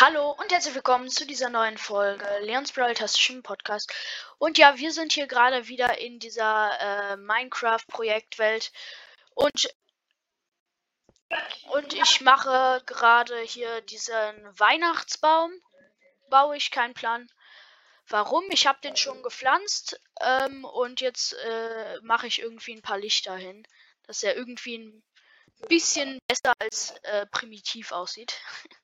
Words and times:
Hallo 0.00 0.32
und 0.32 0.50
herzlich 0.50 0.74
willkommen 0.74 1.08
zu 1.08 1.24
dieser 1.24 1.50
neuen 1.50 1.78
Folge 1.78 2.26
Leons 2.40 2.72
Brawl-Tastischen 2.72 3.44
Podcast. 3.44 3.94
Und 4.38 4.58
ja, 4.58 4.76
wir 4.76 4.90
sind 4.90 5.12
hier 5.12 5.28
gerade 5.28 5.68
wieder 5.68 5.98
in 5.98 6.18
dieser 6.18 7.12
äh, 7.12 7.16
Minecraft-Projektwelt 7.16 8.72
und, 9.36 9.72
und 11.70 11.94
ich 11.94 12.20
mache 12.22 12.82
gerade 12.86 13.38
hier 13.42 13.82
diesen 13.82 14.58
Weihnachtsbaum. 14.58 15.52
Baue 16.28 16.56
ich 16.56 16.72
keinen 16.72 16.94
Plan. 16.94 17.30
Warum? 18.08 18.42
Ich 18.50 18.66
habe 18.66 18.80
den 18.82 18.96
schon 18.96 19.22
gepflanzt 19.22 20.00
ähm, 20.20 20.64
und 20.64 21.02
jetzt 21.02 21.34
äh, 21.34 22.00
mache 22.02 22.26
ich 22.26 22.40
irgendwie 22.40 22.74
ein 22.74 22.82
paar 22.82 22.98
Lichter 22.98 23.36
hin, 23.36 23.64
dass 24.08 24.24
er 24.24 24.34
irgendwie 24.34 24.76
ein 24.76 25.04
bisschen 25.68 26.18
besser 26.26 26.52
als 26.58 26.90
äh, 27.04 27.26
primitiv 27.26 27.92
aussieht. 27.92 28.40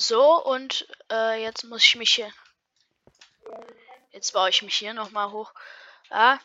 So, 0.00 0.40
und 0.44 0.86
äh, 1.10 1.42
jetzt 1.42 1.64
muss 1.64 1.82
ich 1.82 1.96
mich 1.96 2.14
hier. 2.14 2.32
Jetzt 4.12 4.32
baue 4.32 4.48
ich 4.48 4.62
mich 4.62 4.76
hier 4.76 4.94
nochmal 4.94 5.32
hoch. 5.32 5.52
Ah. 6.08 6.38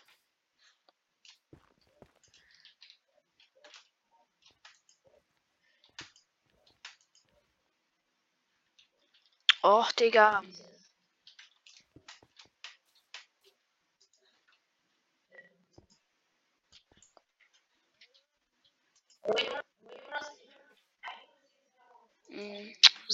Och, 9.62 9.92
Digga. 9.92 10.42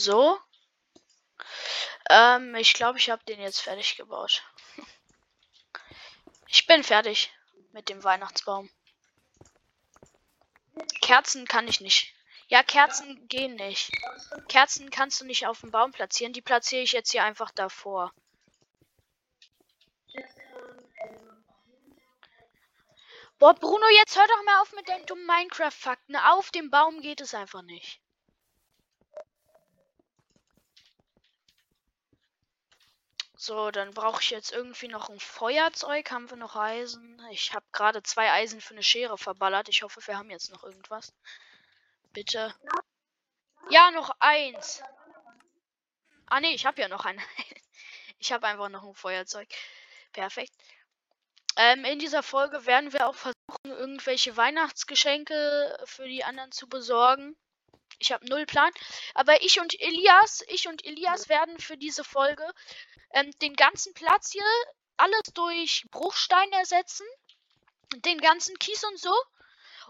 So. 0.03 0.39
Ähm, 2.09 2.55
ich 2.55 2.73
glaube, 2.73 2.97
ich 2.97 3.09
habe 3.09 3.23
den 3.25 3.39
jetzt 3.41 3.61
fertig 3.61 3.95
gebaut. 3.95 4.43
Ich 6.47 6.65
bin 6.65 6.83
fertig 6.83 7.31
mit 7.71 7.89
dem 7.89 8.03
Weihnachtsbaum. 8.03 8.69
Kerzen 11.01 11.45
kann 11.47 11.67
ich 11.67 11.81
nicht. 11.81 12.13
Ja, 12.47 12.63
Kerzen 12.63 13.27
gehen 13.27 13.55
nicht. 13.55 13.91
Kerzen 14.47 14.89
kannst 14.89 15.21
du 15.21 15.25
nicht 15.25 15.45
auf 15.45 15.61
dem 15.61 15.69
Baum 15.69 15.91
platzieren. 15.91 16.33
Die 16.33 16.41
platziere 16.41 16.81
ich 16.81 16.93
jetzt 16.93 17.11
hier 17.11 17.23
einfach 17.23 17.51
davor. 17.51 18.11
Boah, 23.37 23.53
Bruno, 23.53 23.85
jetzt 23.99 24.17
hör 24.17 24.27
doch 24.27 24.43
mal 24.43 24.61
auf 24.61 24.73
mit 24.73 24.89
deinen 24.89 25.05
dummen 25.05 25.25
Minecraft-Fakten. 25.25 26.15
Auf 26.15 26.51
dem 26.51 26.71
Baum 26.71 27.01
geht 27.01 27.21
es 27.21 27.33
einfach 27.33 27.61
nicht. 27.61 28.01
So, 33.41 33.71
dann 33.71 33.93
brauche 33.93 34.21
ich 34.21 34.31
jetzt 34.31 34.51
irgendwie 34.51 34.89
noch 34.89 35.07
ein 35.07 35.17
Feuerzeug. 35.17 36.11
Haben 36.11 36.29
wir 36.29 36.35
noch 36.35 36.57
Eisen? 36.57 37.25
Ich 37.31 37.53
habe 37.53 37.65
gerade 37.71 38.03
zwei 38.03 38.29
Eisen 38.33 38.59
für 38.59 38.73
eine 38.73 38.83
Schere 38.83 39.17
verballert. 39.17 39.69
Ich 39.69 39.81
hoffe, 39.81 40.05
wir 40.05 40.17
haben 40.17 40.29
jetzt 40.29 40.51
noch 40.51 40.65
irgendwas. 40.65 41.13
Bitte. 42.11 42.53
Ja, 43.69 43.91
noch 43.91 44.11
eins. 44.19 44.83
Ah, 46.25 46.41
nee, 46.41 46.53
ich 46.53 46.65
habe 46.65 46.81
ja 46.81 46.89
noch 46.89 47.05
ein. 47.05 47.17
ich 48.19 48.33
habe 48.33 48.45
einfach 48.45 48.67
noch 48.67 48.83
ein 48.83 48.93
Feuerzeug. 48.93 49.47
Perfekt. 50.11 50.51
Ähm, 51.55 51.85
in 51.85 51.97
dieser 51.97 52.23
Folge 52.23 52.65
werden 52.65 52.91
wir 52.91 53.07
auch 53.07 53.15
versuchen, 53.15 53.63
irgendwelche 53.63 54.35
Weihnachtsgeschenke 54.35 55.79
für 55.85 56.09
die 56.09 56.25
anderen 56.25 56.51
zu 56.51 56.67
besorgen. 56.67 57.37
Ich 57.97 58.11
habe 58.11 58.25
null 58.27 58.45
Plan. 58.45 58.71
Aber 59.13 59.41
ich 59.41 59.59
und 59.59 59.79
Elias, 59.79 60.43
ich 60.47 60.67
und 60.67 60.85
Elias 60.85 61.29
werden 61.29 61.59
für 61.59 61.77
diese 61.77 62.03
Folge 62.03 62.47
ähm, 63.13 63.31
den 63.39 63.55
ganzen 63.55 63.93
Platz 63.93 64.31
hier 64.31 64.43
alles 64.97 65.33
durch 65.33 65.85
Bruchstein 65.91 66.51
ersetzen. 66.53 67.07
Den 68.05 68.19
ganzen 68.19 68.57
Kies 68.59 68.83
und 68.83 68.99
so. 68.99 69.13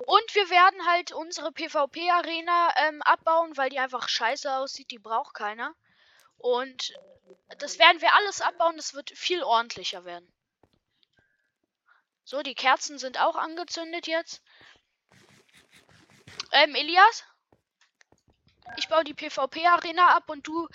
Und 0.05 0.35
wir 0.35 0.49
werden 0.49 0.85
halt 0.87 1.11
unsere 1.11 1.51
PvP-Arena 1.51 2.73
ähm, 2.77 3.01
abbauen, 3.01 3.57
weil 3.57 3.69
die 3.69 3.79
einfach 3.79 4.07
scheiße 4.07 4.55
aussieht. 4.55 4.91
Die 4.91 4.99
braucht 4.99 5.33
keiner. 5.33 5.75
Und 6.37 6.93
das 7.57 7.79
werden 7.79 7.99
wir 8.01 8.15
alles 8.15 8.39
abbauen. 8.39 8.77
Das 8.77 8.93
wird 8.93 9.11
viel 9.11 9.43
ordentlicher 9.43 10.05
werden. 10.05 10.31
So, 12.23 12.43
die 12.43 12.55
Kerzen 12.55 12.97
sind 12.97 13.19
auch 13.19 13.35
angezündet 13.35 14.07
jetzt. 14.07 14.41
Ähm, 16.51 16.75
Elias? 16.75 17.23
Ich 18.77 18.87
baue 18.87 19.03
die 19.03 19.13
PvP-Arena 19.13 20.15
ab 20.15 20.29
und 20.29 20.47
du 20.47 20.67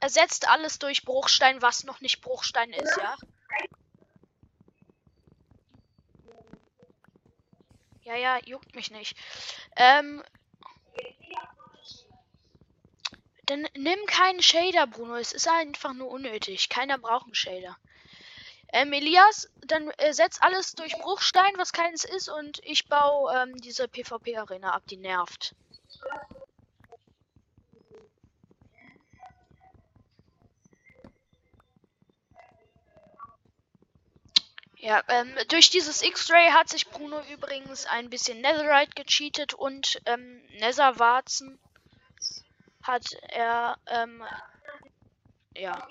ersetzt 0.00 0.48
alles 0.48 0.78
durch 0.78 1.04
Bruchstein, 1.04 1.60
was 1.62 1.84
noch 1.84 2.00
nicht 2.00 2.20
Bruchstein 2.20 2.72
ist, 2.72 2.96
ja? 2.96 3.16
Ja, 8.02 8.16
ja, 8.16 8.38
juckt 8.44 8.74
mich 8.74 8.90
nicht. 8.90 9.16
Ähm. 9.76 10.22
Dann 13.44 13.66
nimm 13.76 13.98
keinen 14.06 14.42
Shader, 14.42 14.86
Bruno. 14.86 15.16
Es 15.16 15.32
ist 15.32 15.48
einfach 15.48 15.92
nur 15.94 16.08
unnötig. 16.08 16.68
Keiner 16.68 16.98
braucht 16.98 17.24
einen 17.24 17.34
Shader. 17.34 17.76
Ähm, 18.72 18.92
Elias, 18.92 19.50
dann 19.66 19.90
äh, 19.96 20.12
setz 20.12 20.40
alles 20.40 20.74
durch 20.74 20.92
Bruchstein, 20.92 21.52
was 21.56 21.72
keins 21.72 22.04
ist, 22.04 22.28
und 22.28 22.60
ich 22.64 22.86
baue 22.88 23.34
ähm, 23.34 23.56
diese 23.56 23.88
PvP-Arena 23.88 24.72
ab, 24.72 24.82
die 24.90 24.98
nervt. 24.98 25.54
Ja, 34.80 35.02
ähm, 35.08 35.36
durch 35.48 35.70
dieses 35.70 36.02
X-Ray 36.02 36.50
hat 36.52 36.68
sich 36.68 36.88
Bruno 36.88 37.20
übrigens 37.32 37.84
ein 37.86 38.10
bisschen 38.10 38.40
Netherite 38.40 38.92
gecheatet 38.94 39.52
und 39.54 40.00
ähm, 40.06 40.40
Netherwarzen 40.60 41.58
hat 42.82 43.04
er, 43.28 43.76
ähm, 43.86 44.24
ja. 45.56 45.84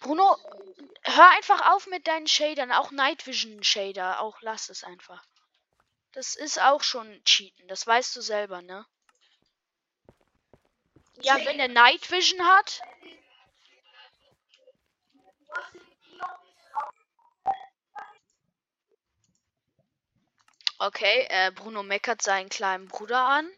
Bruno, 0.00 0.36
hör 1.04 1.30
einfach 1.30 1.72
auf 1.74 1.86
mit 1.86 2.08
deinen 2.08 2.26
Shadern, 2.26 2.72
auch 2.72 2.90
Night 2.90 3.24
Vision 3.26 3.62
Shader, 3.62 4.20
auch 4.20 4.40
lass 4.40 4.68
es 4.68 4.82
einfach. 4.82 5.24
Das 6.10 6.34
ist 6.34 6.60
auch 6.60 6.82
schon 6.82 7.22
Cheaten, 7.24 7.68
das 7.68 7.86
weißt 7.86 8.16
du 8.16 8.20
selber, 8.20 8.62
ne? 8.62 8.84
Ja, 11.22 11.44
wenn 11.44 11.58
er 11.58 11.68
Night 11.68 12.10
Vision 12.10 12.44
hat. 12.46 12.80
Okay, 20.78 21.26
äh, 21.30 21.50
Bruno 21.52 21.82
meckert 21.82 22.22
seinen 22.22 22.50
kleinen 22.50 22.86
Bruder 22.88 23.18
an. 23.18 23.50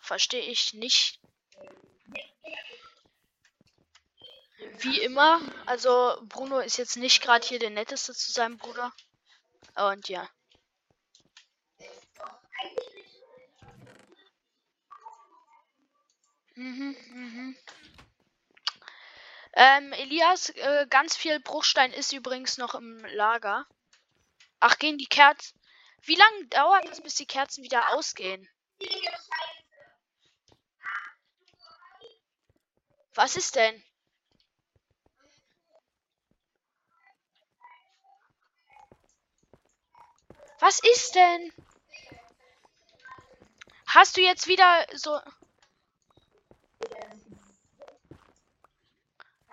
Verstehe 0.00 0.40
ich 0.40 0.72
nicht. 0.74 1.20
wie 4.84 5.00
immer. 5.00 5.40
Also 5.66 6.18
Bruno 6.22 6.58
ist 6.58 6.76
jetzt 6.76 6.96
nicht 6.96 7.22
gerade 7.22 7.46
hier 7.46 7.58
der 7.58 7.70
netteste 7.70 8.14
zu 8.14 8.32
seinem 8.32 8.58
Bruder. 8.58 8.92
Und 9.76 10.08
ja. 10.08 10.28
Mhm, 16.56 16.96
mhm. 17.12 17.56
Ähm, 19.54 19.92
Elias, 19.92 20.50
äh, 20.50 20.86
ganz 20.90 21.16
viel 21.16 21.40
Bruchstein 21.40 21.92
ist 21.92 22.12
übrigens 22.12 22.58
noch 22.58 22.74
im 22.74 23.04
Lager. 23.06 23.66
Ach, 24.60 24.78
gehen 24.78 24.98
die 24.98 25.06
Kerzen. 25.06 25.58
Wie 26.02 26.16
lange 26.16 26.46
dauert 26.48 26.88
es, 26.88 27.00
bis 27.00 27.14
die 27.14 27.26
Kerzen 27.26 27.62
wieder 27.62 27.94
ausgehen? 27.94 28.48
Was 33.14 33.36
ist 33.36 33.54
denn? 33.56 33.82
Was 40.58 40.80
ist 40.80 41.14
denn? 41.14 41.52
Hast 43.86 44.16
du 44.16 44.20
jetzt 44.20 44.48
wieder 44.48 44.86
so... 44.94 45.20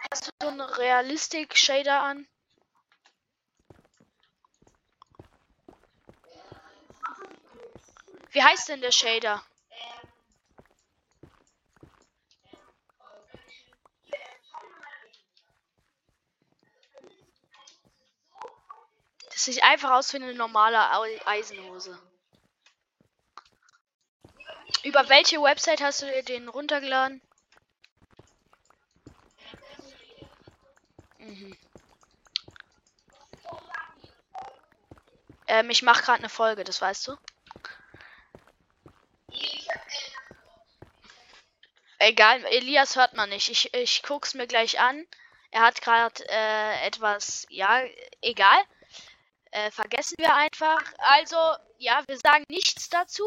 Hast 0.10 0.28
du 0.28 0.32
so 0.42 0.48
einen 0.48 0.62
Realistik-Shader 0.62 2.02
an? 2.02 2.28
Wie 8.32 8.42
heißt 8.42 8.70
denn 8.70 8.82
der 8.82 8.92
Shader? 8.92 9.44
Das 19.26 19.46
sieht 19.46 19.64
einfach 19.64 19.92
aus 19.92 20.14
wie 20.14 20.18
eine 20.18 20.34
normale 20.34 20.80
Eisenhose. 21.26 22.00
Über 24.84 25.10
welche 25.10 25.42
Website 25.42 25.82
hast 25.82 26.02
du 26.02 26.24
den 26.24 26.48
runtergeladen? 26.48 27.22
Ähm, 35.62 35.70
ich 35.70 35.84
mache 35.84 36.04
gerade 36.04 36.20
eine 36.20 36.30
Folge, 36.30 36.64
das 36.64 36.82
weißt 36.82 37.08
du? 37.08 37.18
Egal, 42.00 42.44
Elias 42.46 42.96
hört 42.96 43.14
man 43.14 43.30
nicht. 43.30 43.50
Ich, 43.50 43.74
ich 43.74 44.02
guck's 44.02 44.34
mir 44.34 44.48
gleich 44.48 44.80
an. 44.80 45.06
Er 45.52 45.62
hat 45.62 45.82
gerade 45.82 46.24
äh, 46.30 46.88
etwas, 46.88 47.46
ja, 47.50 47.84
egal. 48.22 48.60
Äh, 49.52 49.70
vergessen 49.70 50.16
wir 50.18 50.34
einfach. 50.34 50.82
Also, 50.98 51.38
ja, 51.78 52.04
wir 52.08 52.18
sagen 52.18 52.46
nichts 52.50 52.90
dazu. 52.90 53.26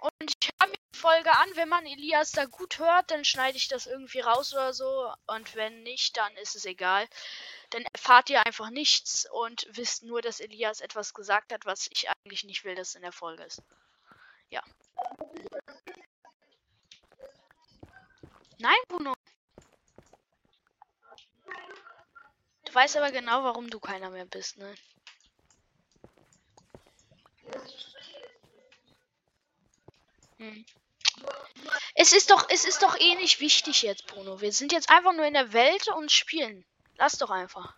Und 0.00 0.34
ich 0.42 0.50
habe 0.60 0.72
mir 0.72 0.78
die 0.94 0.98
Folge 0.98 1.30
an. 1.30 1.48
Wenn 1.54 1.68
man 1.68 1.86
Elias 1.86 2.32
da 2.32 2.46
gut 2.46 2.78
hört, 2.78 3.10
dann 3.10 3.24
schneide 3.24 3.56
ich 3.56 3.68
das 3.68 3.86
irgendwie 3.86 4.20
raus 4.20 4.52
oder 4.52 4.72
so. 4.72 5.12
Und 5.26 5.54
wenn 5.54 5.82
nicht, 5.84 6.16
dann 6.16 6.34
ist 6.38 6.56
es 6.56 6.64
egal. 6.64 7.06
Dann 7.70 7.84
erfahrt 7.92 8.30
ihr 8.30 8.44
einfach 8.44 8.70
nichts 8.70 9.28
und 9.30 9.66
wisst 9.70 10.02
nur, 10.02 10.22
dass 10.22 10.40
Elias 10.40 10.80
etwas 10.80 11.14
gesagt 11.14 11.52
hat, 11.52 11.66
was 11.66 11.88
ich 11.92 12.08
eigentlich 12.10 12.44
nicht 12.44 12.64
will, 12.64 12.74
dass 12.74 12.96
in 12.96 13.02
der 13.02 13.12
Folge 13.12 13.44
ist. 13.44 13.62
Ja. 14.50 14.62
Nein, 18.58 18.76
Bruno. 18.88 19.14
Du 22.64 22.74
weißt 22.74 22.96
aber 22.96 23.10
genau, 23.10 23.44
warum 23.44 23.70
du 23.70 23.80
keiner 23.80 24.10
mehr 24.10 24.26
bist, 24.26 24.58
ne? 24.58 24.74
Hm. 30.38 30.64
Es 31.94 32.12
ist 32.12 32.30
doch, 32.30 32.48
es 32.48 32.64
ist 32.64 32.82
doch 32.82 32.98
eh 32.98 33.14
nicht 33.16 33.40
wichtig 33.40 33.82
jetzt, 33.82 34.06
Bruno. 34.06 34.40
Wir 34.40 34.52
sind 34.52 34.72
jetzt 34.72 34.90
einfach 34.90 35.12
nur 35.12 35.26
in 35.26 35.34
der 35.34 35.52
Welt 35.52 35.88
und 35.88 36.10
spielen. 36.10 36.64
Lass 37.00 37.16
doch 37.16 37.30
einfach. 37.30 37.74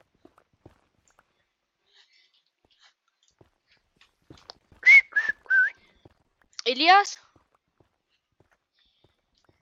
Elias? 6.65 7.21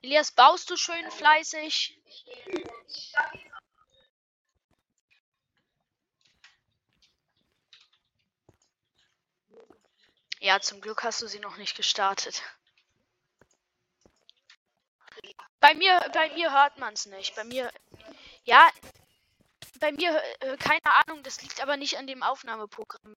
Elias, 0.01 0.33
baust 0.33 0.71
du 0.71 0.79
schön 0.79 1.11
fleißig? 1.11 2.01
Ja, 10.39 10.59
zum 10.61 10.81
Glück 10.81 11.03
hast 11.03 11.21
du 11.21 11.27
sie 11.27 11.39
noch 11.39 11.59
nicht 11.59 11.77
gestartet. 11.77 12.43
Bei 15.61 15.75
mir, 15.75 16.01
bei 16.15 16.31
mir 16.31 16.51
hört 16.51 16.79
man 16.79 16.95
es 16.95 17.05
nicht. 17.05 17.35
Bei 17.37 17.45
mir, 17.45 17.71
ja, 18.45 18.71
bei 19.81 19.93
mir, 19.93 20.23
äh, 20.41 20.57
keine 20.59 20.81
Ahnung, 20.85 21.23
das 21.23 21.43
liegt 21.43 21.61
aber 21.61 21.77
nicht 21.77 21.97
an 21.99 22.07
dem 22.07 22.23
Aufnahmeprogramm. 22.23 23.17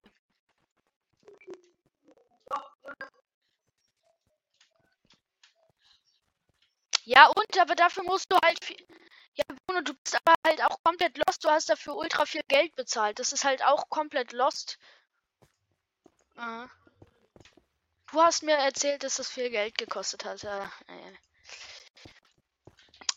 Ja, 7.06 7.28
und, 7.28 7.60
aber 7.60 7.76
dafür 7.76 8.04
musst 8.04 8.32
du 8.32 8.38
halt 8.44 8.64
viel. 8.64 8.78
Ja, 9.36 9.44
Bruno, 9.66 9.82
du 9.82 9.94
bist 9.94 10.16
aber 10.16 10.36
halt 10.46 10.64
auch 10.64 10.78
komplett 10.84 11.18
lost. 11.18 11.44
Du 11.44 11.50
hast 11.50 11.70
dafür 11.70 11.96
ultra 11.96 12.26
viel 12.26 12.44
Geld 12.48 12.76
bezahlt. 12.76 13.20
Das 13.20 13.34
ist 13.34 13.44
halt 13.44 13.64
auch 13.64 13.90
komplett 13.90 14.32
lost. 14.32 14.78
Äh. 16.38 16.68
Du 18.12 18.22
hast 18.22 18.44
mir 18.44 18.56
erzählt, 18.56 19.04
dass 19.04 19.16
das 19.16 19.28
viel 19.30 19.50
Geld 19.50 19.78
gekostet 19.78 20.24
hat. 20.24 20.44
Ja, 20.44 20.66
äh. 20.88 21.14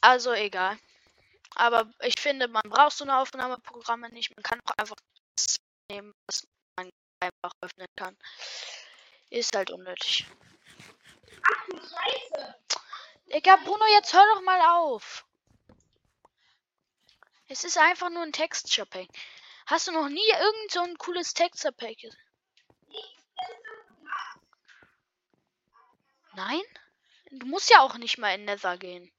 Also 0.00 0.32
egal. 0.32 0.78
Aber 1.58 1.90
ich 2.00 2.20
finde, 2.20 2.48
man 2.48 2.68
braucht 2.68 2.98
so 2.98 3.04
eine 3.04 3.16
Aufnahmeprogramme 3.16 4.10
nicht. 4.10 4.30
Man 4.36 4.42
kann 4.42 4.60
auch 4.66 4.74
einfach 4.76 4.96
das 5.36 5.56
nehmen, 5.90 6.14
was 6.26 6.46
man 6.76 6.90
einfach 7.18 7.52
öffnen 7.62 7.86
kann. 7.96 8.14
Ist 9.30 9.56
halt 9.56 9.70
unnötig. 9.70 10.26
Ach 11.42 11.66
du 11.70 11.78
Scheiße! 11.78 12.54
Digga, 13.32 13.56
Bruno, 13.56 13.86
jetzt 13.86 14.12
hör 14.12 14.24
doch 14.34 14.42
mal 14.42 14.60
auf. 14.76 15.24
Es 17.48 17.64
ist 17.64 17.78
einfach 17.78 18.10
nur 18.10 18.22
ein 18.22 18.32
Texture-Pack. 18.32 19.08
Hast 19.64 19.88
du 19.88 19.92
noch 19.92 20.10
nie 20.10 20.28
irgend 20.28 20.70
so 20.70 20.80
ein 20.80 20.98
cooles 20.98 21.32
Texture-Pack? 21.32 21.96
Nein? 26.34 26.62
Du 27.30 27.46
musst 27.46 27.70
ja 27.70 27.80
auch 27.80 27.96
nicht 27.96 28.18
mal 28.18 28.34
in 28.34 28.44
Nether 28.44 28.76
gehen. 28.76 29.10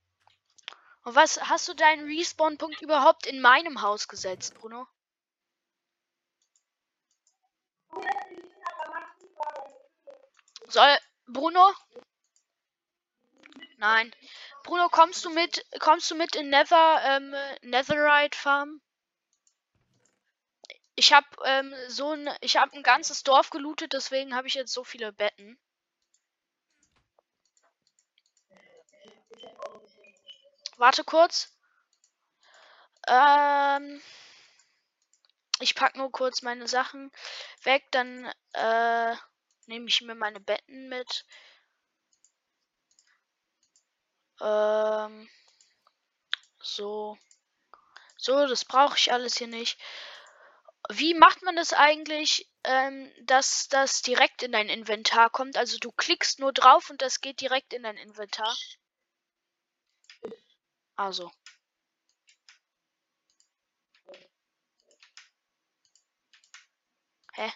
Und 1.08 1.16
was 1.16 1.40
hast 1.40 1.70
du 1.70 1.74
deinen 1.74 2.06
Respawn-Punkt 2.06 2.82
überhaupt 2.82 3.28
in 3.28 3.40
meinem 3.40 3.82
Haus 3.82 4.10
gesetzt, 4.10 4.56
Bruno? 4.56 4.86
Soll 10.68 10.98
Bruno? 11.28 11.74
Nein. 13.78 14.14
Bruno, 14.64 14.90
kommst 14.90 15.24
du 15.24 15.30
mit? 15.30 15.66
Kommst 15.80 16.12
du 16.12 16.16
mit 16.16 16.36
in 16.36 16.50
Nether 16.50 17.02
ähm, 17.06 17.34
Netherite 17.62 18.38
Farm? 18.38 18.82
Ich 20.96 21.14
habe 21.14 21.28
ähm, 21.46 21.74
so 21.88 22.12
ein, 22.12 22.30
ich 22.42 22.58
habe 22.58 22.76
ein 22.76 22.84
ganzes 22.84 23.24
Dorf 23.24 23.50
gelootet, 23.50 23.94
deswegen 23.94 24.36
habe 24.36 24.50
ich 24.50 24.56
jetzt 24.56 24.74
so 24.74 24.84
viele 24.84 25.14
Betten. 25.14 25.58
Warte 30.78 31.04
kurz. 31.04 31.52
Ähm, 33.08 34.02
ich 35.60 35.74
pack 35.76 35.96
nur 35.96 36.12
kurz 36.12 36.44
meine 36.44 36.68
Sachen 36.68 37.12
weg, 37.64 37.84
dann 37.92 38.32
äh, 38.54 39.16
nehme 39.66 39.88
ich 39.88 40.02
mir 40.02 40.16
meine 40.16 40.40
Betten 40.40 40.88
mit. 40.88 41.26
Ähm, 44.40 45.30
so. 46.62 47.18
So, 48.18 48.46
das 48.46 48.66
brauche 48.66 48.98
ich 48.98 49.12
alles 49.12 49.38
hier 49.38 49.48
nicht. 49.48 49.80
Wie 50.90 51.14
macht 51.16 51.42
man 51.42 51.56
das 51.56 51.74
eigentlich, 51.74 52.50
ähm, 52.64 53.12
dass 53.24 53.68
das 53.68 54.02
direkt 54.04 54.44
in 54.44 54.52
dein 54.52 54.70
Inventar 54.70 55.30
kommt? 55.32 55.58
Also 55.58 55.78
du 55.80 55.92
klickst 55.92 56.40
nur 56.40 56.54
drauf 56.54 56.90
und 56.90 57.02
das 57.02 57.22
geht 57.22 57.42
direkt 57.42 57.74
in 57.74 57.84
dein 57.84 57.98
Inventar. 57.98 58.56
Also. 60.98 61.32
Hä? 67.34 67.52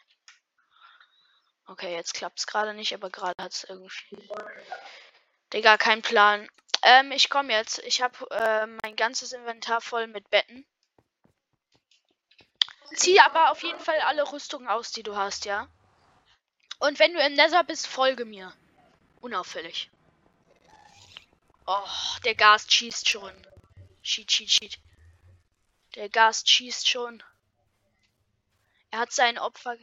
Okay, 1.66 1.94
jetzt 1.94 2.14
klappt 2.14 2.40
es 2.40 2.48
gerade 2.48 2.74
nicht, 2.74 2.94
aber 2.94 3.10
gerade 3.10 3.42
hat 3.42 3.52
es 3.54 3.64
irgendwie. 3.64 4.30
Digga, 5.54 5.78
kein 5.78 6.02
Plan. 6.02 6.48
Ähm, 6.84 7.12
ich 7.12 7.30
komme 7.30 7.52
jetzt. 7.54 7.80
Ich 7.80 8.02
habe 8.02 8.30
äh, 8.32 8.68
mein 8.84 8.96
ganzes 8.96 9.34
Inventar 9.34 9.82
voll 9.82 10.08
mit 10.08 10.30
Betten. 10.30 10.66
Zieh 12.96 13.20
aber 13.22 13.52
auf 13.52 13.64
jeden 13.64 13.80
Fall 13.80 14.00
alle 14.02 14.32
Rüstungen 14.32 14.68
aus, 14.68 14.92
die 14.92 15.04
du 15.04 15.16
hast, 15.16 15.46
ja? 15.46 15.68
Und 16.80 17.00
wenn 17.00 17.14
du 17.14 17.22
im 17.22 17.34
Nether 17.34 17.64
bist, 17.64 17.88
folge 17.88 18.26
mir. 18.26 18.54
Unauffällig. 19.22 19.90
Oh, 21.68 21.88
der 22.26 22.36
Gast 22.36 22.72
schießt 22.74 23.08
schon. 23.08 23.48
Cheat, 24.04 24.28
cheat, 24.28 24.50
cheat. 24.50 24.80
Der 25.96 26.10
Gast 26.10 26.50
schießt 26.50 26.88
schon. 26.88 27.24
Er 28.90 29.00
hat 29.00 29.12
sein 29.12 29.38
Opfer. 29.38 29.78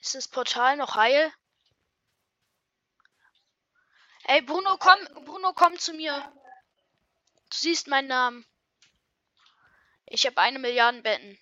Ist 0.00 0.14
das 0.14 0.28
Portal 0.28 0.76
noch 0.76 0.96
heil? 0.96 1.32
Ey, 4.24 4.42
Bruno, 4.42 4.76
komm, 4.78 4.98
Bruno, 5.24 5.52
komm 5.52 5.78
zu 5.78 5.92
mir. 5.92 6.32
Du 7.50 7.56
siehst 7.56 7.88
meinen 7.88 8.08
Namen. 8.08 8.46
Ich 10.06 10.26
habe 10.26 10.38
eine 10.38 10.58
Milliarde 10.58 11.02
Betten. 11.02 11.38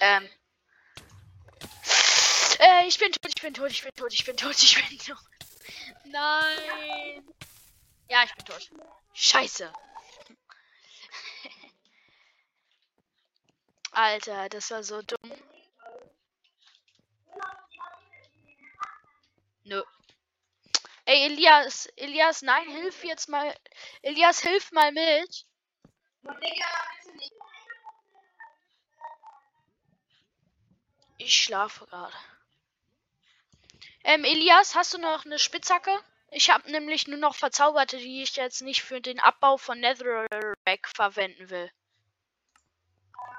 Ähm. 0.00 0.28
Äh, 2.58 2.86
ich 2.86 2.98
bin 2.98 3.12
tot, 3.12 3.32
ich 3.34 3.42
bin 3.42 3.54
tot, 3.54 3.70
ich 3.70 3.82
bin 3.82 3.94
tot, 3.94 4.12
ich 4.12 4.24
bin 4.24 4.36
tot, 4.36 4.62
ich 4.62 4.88
bin 4.88 4.98
tot. 4.98 5.16
Nein. 6.04 7.26
Ja, 8.08 8.24
ich 8.24 8.34
bin 8.34 8.44
tot. 8.44 8.70
Scheiße. 9.14 9.72
Alter, 13.92 14.48
das 14.48 14.70
war 14.70 14.82
so 14.82 15.02
dumm. 15.02 15.32
Nö. 19.64 19.82
Ey, 21.04 21.26
Elias, 21.26 21.86
Elias, 21.96 22.42
nein, 22.42 22.68
hilf 22.68 23.04
jetzt 23.04 23.28
mal. 23.28 23.54
Elias, 24.02 24.40
hilf 24.40 24.72
mal 24.72 24.92
mit. 24.92 25.46
Ich 31.18 31.34
schlafe 31.34 31.84
gerade. 31.86 32.14
Ähm, 34.04 34.24
Elias, 34.24 34.74
hast 34.76 34.94
du 34.94 34.98
noch 34.98 35.24
eine 35.24 35.38
Spitzhacke? 35.38 35.90
Ich 36.30 36.50
habe 36.50 36.70
nämlich 36.70 37.08
nur 37.08 37.18
noch 37.18 37.34
Verzauberte, 37.34 37.98
die 37.98 38.22
ich 38.22 38.36
jetzt 38.36 38.62
nicht 38.62 38.82
für 38.82 39.00
den 39.00 39.18
Abbau 39.18 39.56
von 39.56 39.80
Netherrack 39.80 40.88
verwenden 40.94 41.50
will. 41.50 41.70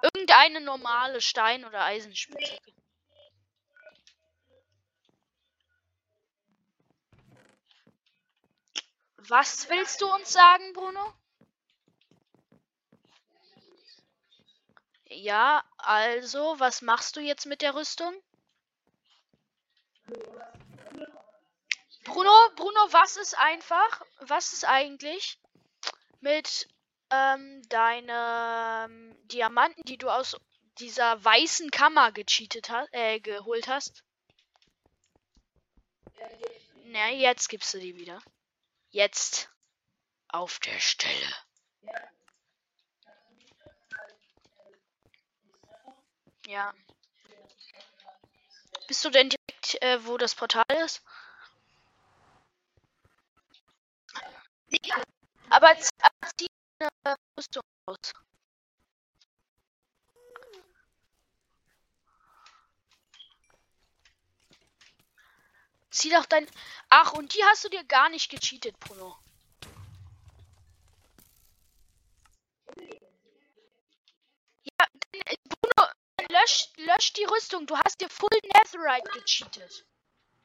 Irgendeine 0.01 0.61
normale 0.61 1.21
Stein- 1.21 1.65
oder 1.65 1.83
Eisenspitzhacke. 1.83 2.73
Was 9.17 9.69
willst 9.69 10.01
du 10.01 10.11
uns 10.11 10.33
sagen, 10.33 10.73
Bruno? 10.73 11.13
Ja, 15.09 15.63
also, 15.77 16.59
was 16.59 16.83
machst 16.83 17.15
du 17.15 17.19
jetzt 17.19 17.47
mit 17.47 17.61
der 17.61 17.73
Rüstung? 17.73 18.13
Bruno, 22.03 22.31
Bruno, 22.55 22.79
was 22.91 23.17
ist 23.17 23.37
einfach? 23.37 24.05
Was 24.19 24.53
ist 24.53 24.65
eigentlich 24.65 25.39
mit 26.21 26.67
ähm, 27.09 27.61
deinen 27.69 29.27
Diamanten, 29.27 29.81
die 29.85 29.97
du 29.97 30.09
aus 30.09 30.37
dieser 30.77 31.23
weißen 31.23 31.71
Kammer 31.71 32.11
gecheatet 32.11 32.69
hast, 32.69 32.93
äh, 32.93 33.19
geholt 33.19 33.67
hast? 33.67 34.03
Na, 36.85 37.09
jetzt 37.09 37.49
gibst 37.49 37.73
du 37.73 37.79
die 37.79 37.95
wieder. 37.95 38.21
Jetzt. 38.89 39.49
Auf 40.27 40.59
der 40.59 40.79
Stelle. 40.79 41.35
Ja. 46.49 46.73
Bist 48.87 49.05
du 49.05 49.09
denn 49.09 49.29
direkt, 49.29 49.81
äh, 49.81 50.05
wo 50.05 50.17
das 50.17 50.35
Portal 50.35 50.65
ist? 50.83 51.01
Aber 55.51 55.75
zieh 56.37 56.47
eine 56.79 57.15
Rüstung 57.37 57.61
aus. 57.85 58.13
Zieh 65.91 66.09
doch 66.09 66.25
dein. 66.25 66.47
Ach, 66.89 67.13
und 67.13 67.35
die 67.35 67.43
hast 67.43 67.63
du 67.63 67.69
dir 67.69 67.83
gar 67.83 68.09
nicht 68.09 68.29
gecheatet, 68.31 68.79
Bruno. 68.79 69.15
Ja, 74.63 74.85
äh, 75.13 75.19
Bruno, 75.19 75.28
lösch, 76.39 76.69
lösch 76.77 77.13
die 77.13 77.25
Rüstung. 77.25 77.65
Du 77.65 77.77
hast 77.77 77.99
dir 78.01 78.09
Full 78.09 78.39
Netherite 78.43 79.09
gecheatet. 79.11 79.85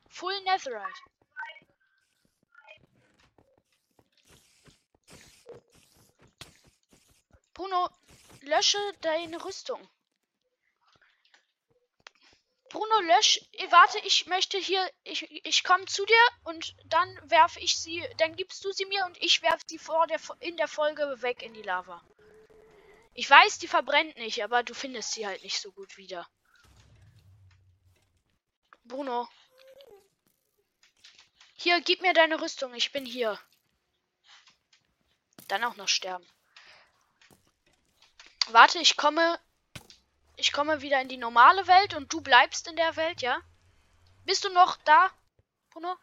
Full 0.08 0.40
Netherite. 0.42 1.00
Bruno, 7.54 7.88
lösche 8.40 8.78
deine 9.00 9.44
Rüstung. 9.44 9.88
Bruno, 12.70 13.00
lösch. 13.02 13.40
Warte, 13.70 13.98
ich 14.00 14.26
möchte 14.26 14.58
hier. 14.58 14.90
Ich, 15.04 15.30
ich 15.46 15.62
komme 15.62 15.84
zu 15.84 16.04
dir 16.04 16.28
und 16.42 16.74
dann 16.86 17.30
werfe 17.30 17.60
ich 17.60 17.78
sie. 17.78 18.04
Dann 18.18 18.34
gibst 18.34 18.64
du 18.64 18.72
sie 18.72 18.86
mir 18.86 19.04
und 19.06 19.16
ich 19.22 19.42
werfe 19.42 19.64
sie 19.68 19.78
vor 19.78 20.06
der, 20.08 20.20
in 20.40 20.56
der 20.56 20.66
Folge 20.66 21.22
weg 21.22 21.42
in 21.42 21.54
die 21.54 21.62
Lava. 21.62 22.02
Ich 23.14 23.30
weiß, 23.30 23.58
die 23.58 23.68
verbrennt 23.68 24.16
nicht, 24.16 24.42
aber 24.42 24.64
du 24.64 24.74
findest 24.74 25.12
sie 25.12 25.26
halt 25.26 25.42
nicht 25.42 25.60
so 25.60 25.70
gut 25.70 25.96
wieder. 25.96 26.28
Bruno. 28.84 29.28
Hier, 31.54 31.80
gib 31.80 32.02
mir 32.02 32.12
deine 32.12 32.40
Rüstung. 32.40 32.74
Ich 32.74 32.92
bin 32.92 33.06
hier. 33.06 33.38
Dann 35.48 35.64
auch 35.64 35.76
noch 35.76 35.88
sterben. 35.88 36.26
Warte, 38.48 38.78
ich 38.80 38.96
komme. 38.96 39.40
Ich 40.36 40.52
komme 40.52 40.82
wieder 40.82 41.00
in 41.00 41.08
die 41.08 41.16
normale 41.16 41.66
Welt 41.68 41.94
und 41.94 42.12
du 42.12 42.20
bleibst 42.20 42.66
in 42.66 42.74
der 42.74 42.96
Welt, 42.96 43.22
ja? 43.22 43.40
Bist 44.24 44.44
du 44.44 44.48
noch 44.48 44.76
da, 44.78 45.10
Bruno? 45.70 45.96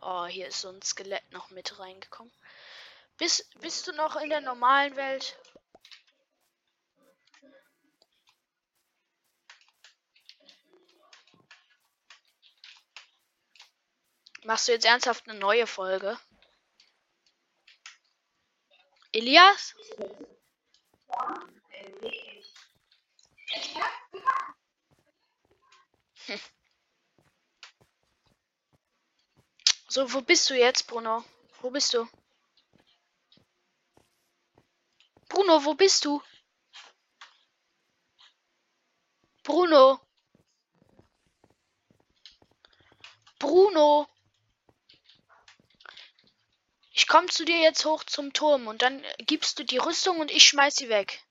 Oh, 0.00 0.24
hier 0.24 0.48
ist 0.48 0.62
so 0.62 0.70
ein 0.70 0.80
Skelett 0.80 1.30
noch 1.32 1.50
mit 1.50 1.78
reingekommen. 1.78 2.32
Bist, 3.18 3.50
bist 3.60 3.84
du 3.88 3.92
noch 3.92 4.14
in 4.14 4.30
der 4.30 4.40
normalen 4.40 4.94
Welt? 4.94 5.36
Machst 14.44 14.68
du 14.68 14.72
jetzt 14.72 14.86
ernsthaft 14.86 15.28
eine 15.28 15.38
neue 15.38 15.66
Folge? 15.66 16.16
Elias? 19.12 19.74
So, 29.90 30.12
wo 30.12 30.20
bist 30.20 30.50
du 30.50 30.54
jetzt, 30.54 30.86
Bruno? 30.86 31.24
Wo 31.62 31.70
bist 31.70 31.94
du? 31.94 32.06
Bruno, 35.28 35.64
wo 35.64 35.74
bist 35.74 36.04
du? 36.04 36.22
Bruno. 39.42 40.00
Bruno. 43.38 44.08
Ich 46.92 47.06
komme 47.06 47.28
zu 47.28 47.44
dir 47.44 47.58
jetzt 47.58 47.84
hoch 47.84 48.04
zum 48.04 48.32
Turm 48.32 48.66
und 48.66 48.82
dann 48.82 49.04
gibst 49.18 49.58
du 49.58 49.64
die 49.64 49.78
Rüstung 49.78 50.18
und 50.18 50.30
ich 50.30 50.44
schmeiß 50.44 50.76
sie 50.76 50.88
weg. 50.88 51.24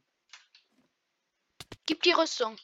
Gib 1.86 2.04
die 2.04 2.12
Rüstung. 2.12 2.58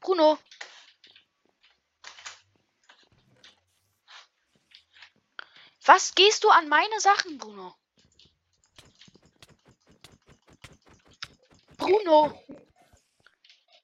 Bruno. 0.00 0.38
Was 5.84 6.14
gehst 6.14 6.44
du 6.44 6.50
an 6.50 6.68
meine 6.68 7.00
Sachen, 7.00 7.38
Bruno? 7.38 7.74
Bruno. 11.78 12.38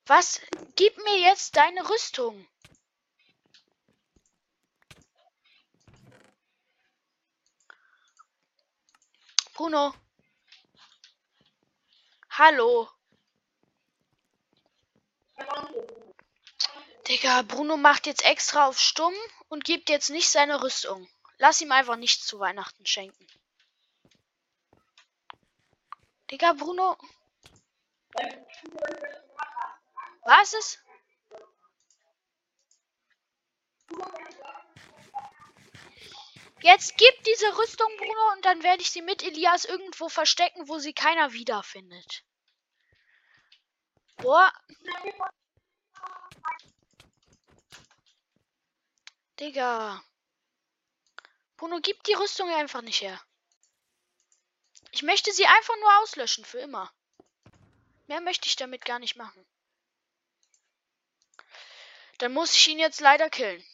Was? 0.06 0.40
Gib 0.76 0.96
mir 0.98 1.18
jetzt 1.18 1.56
deine 1.56 1.88
Rüstung. 1.88 2.46
Bruno. 9.54 9.94
Hallo. 12.28 12.90
Digga, 17.08 17.40
Bruno 17.42 17.78
macht 17.78 18.06
jetzt 18.06 18.24
extra 18.26 18.66
auf 18.66 18.78
stumm 18.78 19.14
und 19.48 19.64
gibt 19.64 19.88
jetzt 19.88 20.10
nicht 20.10 20.28
seine 20.28 20.62
Rüstung. 20.62 21.08
Lass 21.38 21.60
ihm 21.60 21.72
einfach 21.72 21.96
nichts 21.96 22.26
zu 22.26 22.38
Weihnachten 22.38 22.86
schenken. 22.86 23.26
Digga, 26.30 26.54
Bruno. 26.54 26.96
Was 30.24 30.52
ist? 30.54 30.82
Jetzt 36.62 36.96
gib 36.96 37.22
diese 37.22 37.56
Rüstung, 37.58 37.90
Bruno, 37.96 38.32
und 38.34 38.44
dann 38.44 38.62
werde 38.62 38.82
ich 38.82 38.90
sie 38.90 39.02
mit 39.02 39.22
Elias 39.22 39.64
irgendwo 39.66 40.08
verstecken, 40.08 40.68
wo 40.68 40.78
sie 40.78 40.92
keiner 40.92 41.32
wiederfindet. 41.32 42.24
Boah. 44.16 44.52
Digga. 49.38 50.02
Bruno, 51.56 51.80
gib 51.80 52.02
die 52.04 52.12
Rüstung 52.14 52.48
einfach 52.50 52.82
nicht 52.82 53.00
her. 53.00 53.20
Ich 54.92 55.02
möchte 55.02 55.32
sie 55.32 55.46
einfach 55.46 55.76
nur 55.76 55.98
auslöschen, 55.98 56.44
für 56.44 56.58
immer. 56.58 56.92
Mehr 58.06 58.20
möchte 58.20 58.46
ich 58.46 58.56
damit 58.56 58.84
gar 58.84 58.98
nicht 58.98 59.16
machen. 59.16 59.44
Dann 62.18 62.32
muss 62.32 62.52
ich 62.52 62.68
ihn 62.68 62.78
jetzt 62.78 63.00
leider 63.00 63.28
killen. 63.28 63.64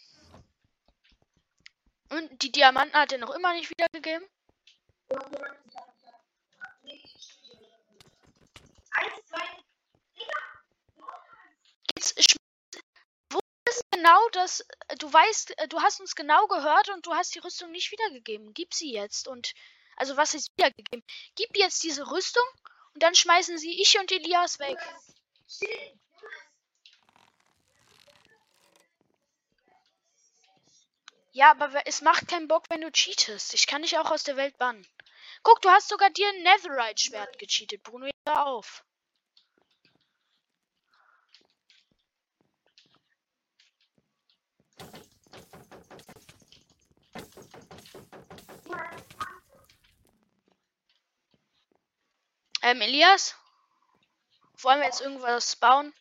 Und 2.09 2.43
die 2.43 2.53
Diamanten 2.53 2.99
hat 2.99 3.13
er 3.13 3.19
noch 3.19 3.31
immer 3.31 3.53
nicht 3.55 3.71
wiedergegeben? 3.71 4.29
Jetzt 11.97 12.42
genau 13.93 14.29
das? 14.33 14.67
Du 14.99 15.13
weißt, 15.13 15.55
du 15.69 15.81
hast 15.81 16.01
uns 16.01 16.15
genau 16.15 16.47
gehört 16.49 16.89
und 16.91 17.07
du 17.07 17.15
hast 17.15 17.35
die 17.35 17.39
Rüstung 17.39 17.71
nicht 17.71 17.93
wiedergegeben. 17.93 18.53
Gib 18.55 18.75
sie 18.75 18.93
jetzt 18.93 19.29
und 19.29 19.53
also 19.97 20.17
was 20.17 20.35
ist 20.35 20.51
wiedergegeben? 20.57 21.05
Gib 21.37 21.57
jetzt 21.57 21.83
diese 21.83 22.11
Rüstung 22.11 22.45
und 22.95 23.03
dann 23.03 23.15
schmeißen 23.15 23.59
sie 23.59 23.81
ich 23.81 23.99
und 23.99 24.11
Elias 24.11 24.59
weg. 24.59 24.79
Ja, 31.35 31.51
aber 31.53 31.87
es 31.87 32.03
macht 32.03 32.29
keinen 32.29 32.49
Bock, 32.49 32.65
wenn 32.69 32.83
du 32.83 32.91
cheatest. 32.91 33.55
Ich 33.55 33.67
kann 33.67 33.83
dich 33.83 33.97
auch 33.97 34.11
aus 34.11 34.23
der 34.23 34.37
Welt 34.37 34.59
bannen. 34.59 34.87
Guck, 35.43 35.63
du 35.63 35.71
hast 35.71 35.89
sogar 35.89 36.11
dir 36.11 36.29
ein 36.29 36.43
Netherite-Schwert 36.43 37.39
gecheatet. 37.39 37.83
Bruno, 37.83 38.11
hör 38.27 38.47
auf. 38.47 38.85
Ähm, 52.63 52.81
Elias? 52.81 53.35
Wollen 54.59 54.79
wir 54.79 54.87
jetzt 54.87 55.01
irgendwas 55.01 55.57
bauen? 55.57 55.93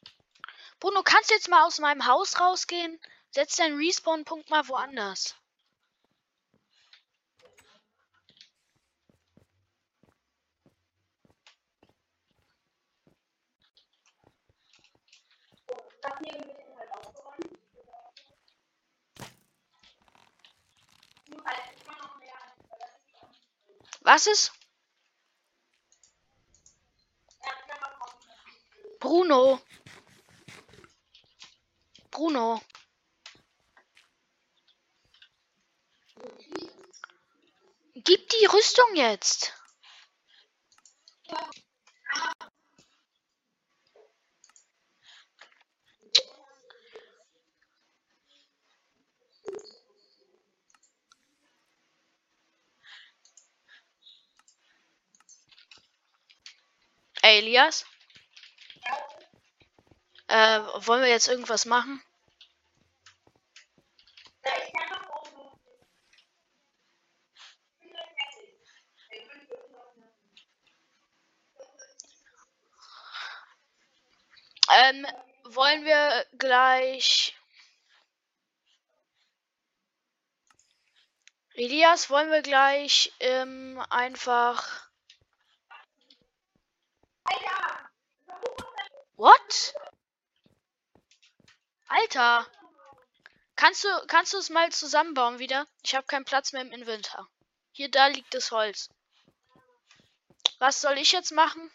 Bruno, 0.79 1.01
kannst 1.03 1.31
du 1.31 1.33
jetzt 1.33 1.49
mal 1.49 1.65
aus 1.65 1.79
meinem 1.79 2.05
Haus 2.05 2.39
rausgehen? 2.39 2.99
Setz 3.31 3.55
deinen 3.55 3.77
Respawn-Punkt 3.77 4.49
mal 4.49 4.67
woanders. 4.67 5.35
Was 24.01 24.27
ist? 24.27 24.51
Bruno. 28.99 29.61
Bruno. 32.09 32.61
Gib 37.93 38.29
die 38.29 38.45
Rüstung 38.45 38.95
jetzt. 38.95 39.53
Elias? 57.21 57.85
Äh, 60.27 60.59
wollen 60.87 61.03
wir 61.03 61.09
jetzt 61.09 61.27
irgendwas 61.27 61.65
machen? 61.65 62.01
Ähm, 74.71 75.05
wollen 75.43 75.83
wir 75.83 76.25
gleich. 76.37 77.35
Elias, 81.55 82.09
wollen 82.09 82.31
wir 82.31 82.41
gleich 82.41 83.11
ähm, 83.19 83.83
einfach. 83.89 84.80
Alter. 91.87 92.47
Kannst 93.55 93.83
du 93.83 93.89
kannst 94.07 94.33
du 94.33 94.37
es 94.37 94.49
mal 94.49 94.71
zusammenbauen 94.71 95.39
wieder? 95.39 95.67
Ich 95.83 95.93
habe 95.93 96.07
keinen 96.07 96.25
Platz 96.25 96.53
mehr 96.53 96.61
im 96.61 96.71
Inventar. 96.71 97.29
Hier 97.71 97.91
da 97.91 98.07
liegt 98.07 98.33
das 98.33 98.51
Holz. 98.51 98.89
Was 100.59 100.81
soll 100.81 100.97
ich 100.97 101.11
jetzt 101.11 101.31
machen? 101.31 101.71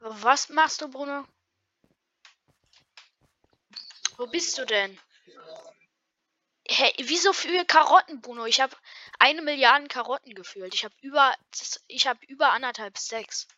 Was 0.00 0.48
machst 0.48 0.80
du, 0.80 0.88
Bruno? 0.88 1.26
Wo 4.16 4.26
bist 4.26 4.56
du 4.58 4.64
denn? 4.64 4.98
Hä, 6.66 6.84
hey, 6.84 6.94
wieso 7.08 7.32
für 7.32 7.64
Karotten, 7.64 8.20
Bruno? 8.20 8.46
Ich 8.46 8.60
habe 8.60 8.76
eine 9.18 9.42
Milliarde 9.42 9.88
Karotten 9.88 10.34
gefühlt. 10.34 10.74
Ich 10.74 10.84
habe 10.84 10.94
über 11.00 11.34
ich 11.86 12.06
habe 12.06 12.24
über 12.26 12.52
anderthalb 12.52 12.98
Stacks. 12.98 13.48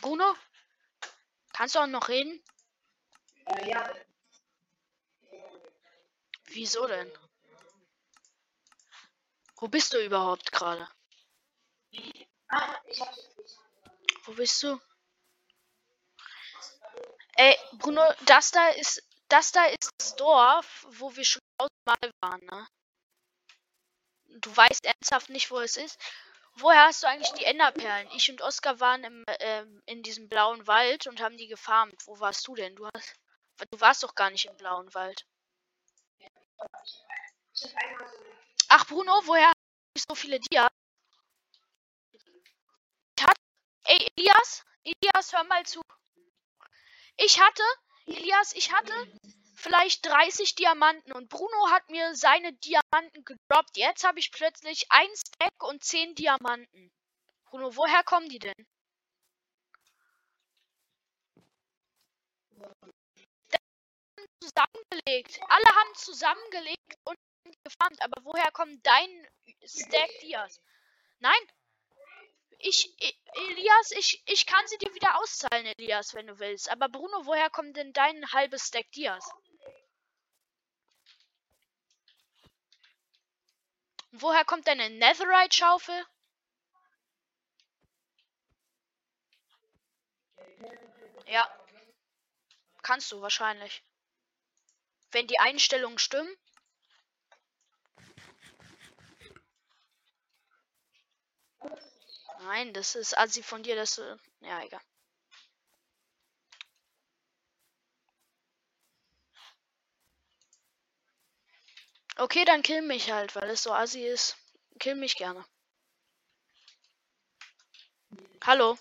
Bruno? 0.00 0.34
Kannst 1.52 1.74
du 1.74 1.80
auch 1.80 1.86
noch 1.86 2.08
reden? 2.08 2.42
Ja. 3.66 3.92
Wieso 6.44 6.86
denn? 6.86 7.10
Wo 9.56 9.68
bist 9.68 9.92
du 9.92 10.04
überhaupt 10.04 10.52
gerade? 10.52 10.88
Wo 14.24 14.32
bist 14.32 14.62
du? 14.62 14.80
Ey, 17.36 17.56
Bruno, 17.72 18.02
das 18.26 18.50
da 18.52 18.68
ist 18.68 19.02
das 19.28 19.52
da 19.52 19.64
ist 19.66 19.90
das 19.98 20.16
Dorf, 20.16 20.86
wo 20.90 21.14
wir 21.16 21.24
schon 21.24 21.37
mal 21.84 22.12
waren, 22.20 22.44
ne? 22.46 22.68
Du 24.40 24.56
weißt 24.56 24.84
ernsthaft 24.84 25.30
nicht, 25.30 25.50
wo 25.50 25.58
es 25.58 25.76
ist. 25.76 25.98
Woher 26.54 26.84
hast 26.84 27.02
du 27.02 27.06
eigentlich 27.08 27.32
die 27.34 27.44
Enderperlen? 27.44 28.08
Ich 28.14 28.30
und 28.30 28.42
Oskar 28.42 28.80
waren 28.80 29.04
im, 29.04 29.24
ähm, 29.40 29.82
in 29.86 30.02
diesem 30.02 30.28
blauen 30.28 30.66
Wald 30.66 31.06
und 31.06 31.20
haben 31.20 31.36
die 31.36 31.46
gefarmt. 31.46 32.06
Wo 32.06 32.18
warst 32.20 32.46
du 32.46 32.54
denn? 32.54 32.74
Du, 32.76 32.86
hast, 32.94 33.14
du 33.70 33.80
warst 33.80 34.02
doch 34.02 34.14
gar 34.14 34.30
nicht 34.30 34.46
im 34.46 34.56
blauen 34.56 34.92
Wald. 34.94 35.24
Ach, 38.68 38.86
Bruno, 38.86 39.22
woher 39.24 39.48
hast 39.48 40.08
du 40.08 40.14
so 40.14 40.14
viele 40.14 40.40
Dias? 40.40 40.68
Ey, 43.84 44.06
Elias? 44.16 44.64
Elias, 44.84 45.32
hör 45.32 45.44
mal 45.44 45.64
zu. 45.64 45.80
Ich 47.16 47.40
hatte, 47.40 47.62
Elias, 48.06 48.52
ich 48.52 48.70
hatte 48.72 48.92
vielleicht 49.58 50.06
30 50.06 50.54
Diamanten 50.54 51.12
und 51.12 51.28
Bruno 51.28 51.70
hat 51.70 51.88
mir 51.90 52.14
seine 52.14 52.52
Diamanten 52.52 53.24
gedroppt. 53.24 53.76
Jetzt 53.76 54.04
habe 54.04 54.18
ich 54.18 54.30
plötzlich 54.32 54.86
ein 54.90 55.08
Stack 55.14 55.62
und 55.62 55.82
10 55.82 56.14
Diamanten. 56.14 56.90
Bruno, 57.46 57.74
woher 57.76 58.02
kommen 58.04 58.28
die 58.28 58.38
denn? 58.38 58.66
zusammengelegt. 64.40 65.40
Alle 65.48 65.66
haben 65.66 65.94
zusammengelegt 65.94 66.94
und 67.04 67.16
gefarmt. 67.64 68.00
Aber 68.02 68.24
woher 68.24 68.50
kommt 68.52 68.84
dein 68.86 69.28
Stack 69.64 70.10
Dias? 70.22 70.60
Nein. 71.18 71.40
Ich, 72.60 72.92
Elias, 73.34 73.92
ich, 73.92 74.22
ich 74.26 74.46
kann 74.46 74.66
sie 74.66 74.78
dir 74.78 74.92
wieder 74.94 75.20
auszahlen, 75.20 75.66
Elias, 75.76 76.14
wenn 76.14 76.26
du 76.26 76.38
willst. 76.40 76.68
Aber 76.70 76.88
Bruno, 76.88 77.24
woher 77.24 77.50
kommt 77.50 77.76
denn 77.76 77.92
dein 77.92 78.32
halbes 78.32 78.66
Stack 78.66 78.90
Dias? 78.92 79.30
Woher 84.12 84.44
kommt 84.44 84.66
deine 84.66 84.90
Netherite-Schaufel? 84.90 86.04
Ja. 91.26 91.46
Kannst 92.82 93.12
du 93.12 93.20
wahrscheinlich. 93.20 93.82
Wenn 95.10 95.26
die 95.26 95.38
Einstellungen 95.38 95.98
stimmen. 95.98 96.34
Nein, 102.40 102.72
das 102.72 102.94
ist 102.94 103.16
Asi 103.18 103.42
von 103.42 103.62
dir, 103.62 103.76
das. 103.76 103.98
Äh, 103.98 104.16
ja, 104.40 104.62
egal. 104.64 104.80
Okay, 112.18 112.44
dann 112.44 112.62
kill 112.62 112.82
mich 112.82 113.10
halt, 113.12 113.34
weil 113.36 113.48
es 113.50 113.62
so 113.62 113.72
assi 113.72 114.04
ist. 114.04 114.36
Kill 114.80 114.96
mich 114.96 115.14
gerne. 115.16 115.44
Hallo. 118.44 118.76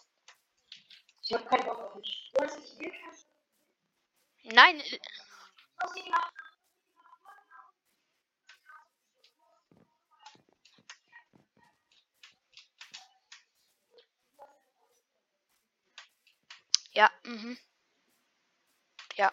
Ich 1.21 1.33
hab 1.33 1.47
keinen 1.49 1.65
Bock 1.65 1.77
auf 1.95 2.01
dich. 2.01 2.31
Du 2.33 2.43
hast 2.43 2.57
nicht 2.59 2.93
Nein. 4.43 4.79
äh, 4.79 4.99
Ja, 16.93 17.09
mhm. 17.23 17.57
Ja. 19.15 19.31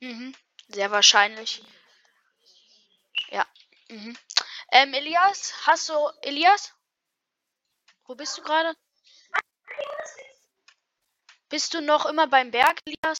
Mhm. 0.00 0.34
Sehr 0.68 0.90
wahrscheinlich. 0.90 1.62
Ja. 3.28 3.46
Mhm. 3.88 4.16
Ähm, 4.72 4.94
Elias, 4.94 5.66
hast 5.66 5.88
du. 5.88 5.94
Elias? 6.22 6.74
Wo 8.04 8.14
bist 8.14 8.36
du 8.38 8.42
gerade? 8.42 8.76
Bist 11.48 11.74
du 11.74 11.80
noch 11.80 12.06
immer 12.06 12.26
beim 12.26 12.50
Berg, 12.50 12.80
Elias? 12.84 13.18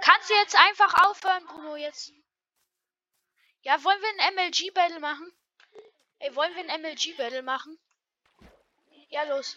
Kannst 0.00 0.30
du 0.30 0.34
jetzt 0.34 0.56
einfach 0.56 1.06
aufhören, 1.06 1.44
Bruno, 1.46 1.76
jetzt? 1.76 2.12
Ja, 3.62 3.82
wollen 3.84 4.00
wir 4.00 4.24
ein 4.24 4.34
MLG-Battle 4.34 5.00
machen? 5.00 5.30
Ey, 6.20 6.34
wollen 6.34 6.54
wir 6.54 6.62
ein 6.62 6.80
MLG-Battle 6.80 7.42
machen? 7.42 7.78
Ja, 9.08 9.24
los. 9.24 9.56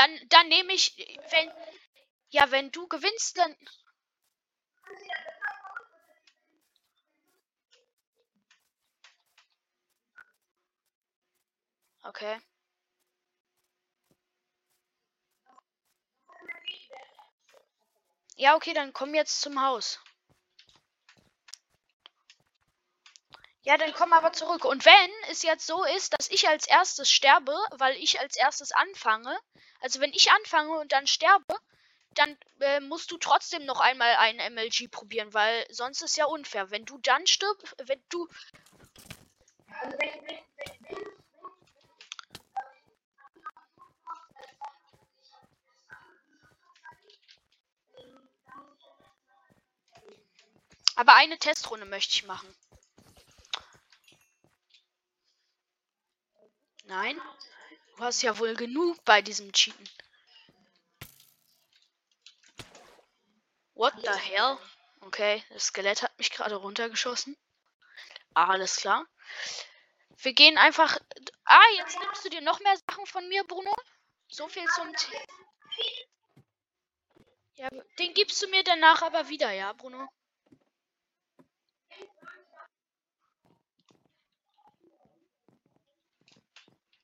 Dann, 0.00 0.18
dann 0.30 0.48
nehme 0.48 0.72
ich, 0.72 0.96
wenn, 1.28 1.52
ja, 2.30 2.50
wenn 2.50 2.72
du 2.72 2.88
gewinnst, 2.88 3.36
dann. 3.36 3.54
Okay. 12.06 12.38
Ja, 18.36 18.56
okay, 18.56 18.72
dann 18.72 18.94
komm 18.94 19.14
jetzt 19.14 19.42
zum 19.42 19.60
Haus. 19.62 20.00
Ja, 23.62 23.76
dann 23.76 23.92
komm 23.92 24.14
aber 24.14 24.32
zurück. 24.32 24.64
Und 24.64 24.86
wenn 24.86 25.10
es 25.30 25.42
jetzt 25.42 25.66
so 25.66 25.84
ist, 25.84 26.14
dass 26.18 26.30
ich 26.30 26.48
als 26.48 26.66
erstes 26.66 27.10
sterbe, 27.10 27.54
weil 27.72 27.94
ich 27.96 28.18
als 28.18 28.36
erstes 28.36 28.72
anfange, 28.72 29.38
also 29.80 30.00
wenn 30.00 30.12
ich 30.12 30.30
anfange 30.30 30.78
und 30.78 30.92
dann 30.92 31.06
sterbe, 31.06 31.54
dann 32.14 32.36
äh, 32.60 32.80
musst 32.80 33.10
du 33.10 33.18
trotzdem 33.18 33.64
noch 33.64 33.80
einmal 33.80 34.14
einen 34.16 34.54
MLG 34.54 34.90
probieren, 34.90 35.32
weil 35.32 35.66
sonst 35.70 36.02
ist 36.02 36.16
ja 36.16 36.26
unfair. 36.26 36.70
Wenn 36.70 36.84
du 36.84 36.98
dann 36.98 37.26
stirbst, 37.26 37.74
wenn 37.84 38.02
du. 38.08 38.28
Aber 50.96 51.14
eine 51.14 51.38
Testrunde 51.38 51.86
möchte 51.86 52.14
ich 52.14 52.26
machen. 52.26 52.54
Nein? 56.84 57.20
Du 58.00 58.06
hast 58.06 58.22
ja 58.22 58.38
wohl 58.38 58.54
genug 58.54 59.04
bei 59.04 59.20
diesem 59.20 59.52
Cheaten. 59.52 59.86
What 63.74 63.92
the 64.02 64.08
hell? 64.08 64.56
Okay, 65.02 65.44
das 65.50 65.64
Skelett 65.66 66.02
hat 66.02 66.16
mich 66.16 66.30
gerade 66.30 66.54
runtergeschossen. 66.54 67.36
Alles 68.32 68.76
klar. 68.76 69.04
Wir 70.16 70.32
gehen 70.32 70.56
einfach. 70.56 70.98
Ah, 71.44 71.68
jetzt 71.76 72.00
nimmst 72.00 72.24
du 72.24 72.30
dir 72.30 72.40
noch 72.40 72.58
mehr 72.60 72.74
Sachen 72.88 73.04
von 73.04 73.28
mir, 73.28 73.44
Bruno. 73.44 73.76
So 74.28 74.48
viel 74.48 74.66
zum. 74.68 74.90
T 74.96 75.06
ja, 77.56 77.68
den 77.98 78.14
gibst 78.14 78.40
du 78.40 78.48
mir 78.48 78.64
danach 78.64 79.02
aber 79.02 79.28
wieder, 79.28 79.50
ja, 79.50 79.74
Bruno? 79.74 80.08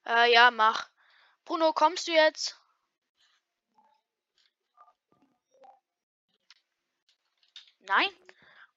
Äh, 0.06 0.32
ja, 0.32 0.50
mach. 0.50 0.88
Bruno, 1.44 1.72
kommst 1.72 2.06
du 2.06 2.12
jetzt? 2.12 2.60
Nein? 7.80 8.08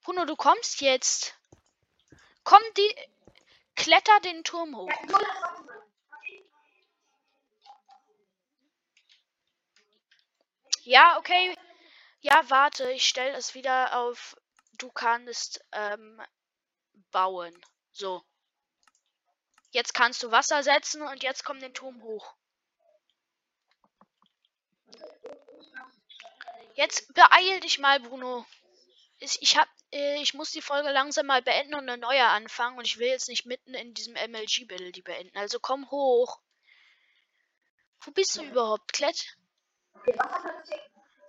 Bruno, 0.02 0.24
du 0.24 0.36
kommst 0.36 0.80
jetzt. 0.80 1.36
Komm, 2.44 2.62
die. 2.76 2.94
Kletter 3.76 4.20
den 4.20 4.44
Turm 4.44 4.76
hoch. 4.76 4.90
Ja, 10.82 11.16
okay. 11.18 11.56
Ja, 12.20 12.42
warte, 12.50 12.90
ich 12.90 13.06
stelle 13.06 13.36
es 13.36 13.54
wieder 13.54 13.96
auf. 13.96 14.36
Du 14.78 14.90
kannst 14.90 15.64
ähm, 15.72 16.20
bauen. 17.10 17.54
So. 17.92 18.22
Jetzt 19.70 19.94
kannst 19.94 20.22
du 20.22 20.30
Wasser 20.30 20.62
setzen 20.62 21.02
und 21.02 21.22
jetzt 21.22 21.44
komm 21.44 21.60
den 21.60 21.74
Turm 21.74 22.02
hoch. 22.02 22.34
Jetzt 26.74 27.12
beeil 27.14 27.60
dich 27.60 27.78
mal, 27.78 28.00
Bruno. 28.00 28.46
Ich, 29.18 29.56
hab, 29.56 29.68
äh, 29.92 30.20
ich 30.22 30.34
muss 30.34 30.50
die 30.50 30.62
Folge 30.62 30.90
langsam 30.90 31.26
mal 31.26 31.42
beenden 31.42 31.74
und 31.74 31.88
eine 31.88 31.98
neue 31.98 32.24
anfangen 32.24 32.78
und 32.78 32.86
ich 32.86 32.98
will 32.98 33.08
jetzt 33.08 33.28
nicht 33.28 33.44
mitten 33.44 33.74
in 33.74 33.92
diesem 33.92 34.14
MLG-Battle 34.14 34.90
die 34.90 35.02
beenden. 35.02 35.36
Also 35.36 35.60
komm 35.60 35.90
hoch. 35.90 36.40
Wo 38.00 38.10
bist 38.12 38.36
du 38.36 38.42
überhaupt? 38.42 38.92
Klett? 38.94 39.36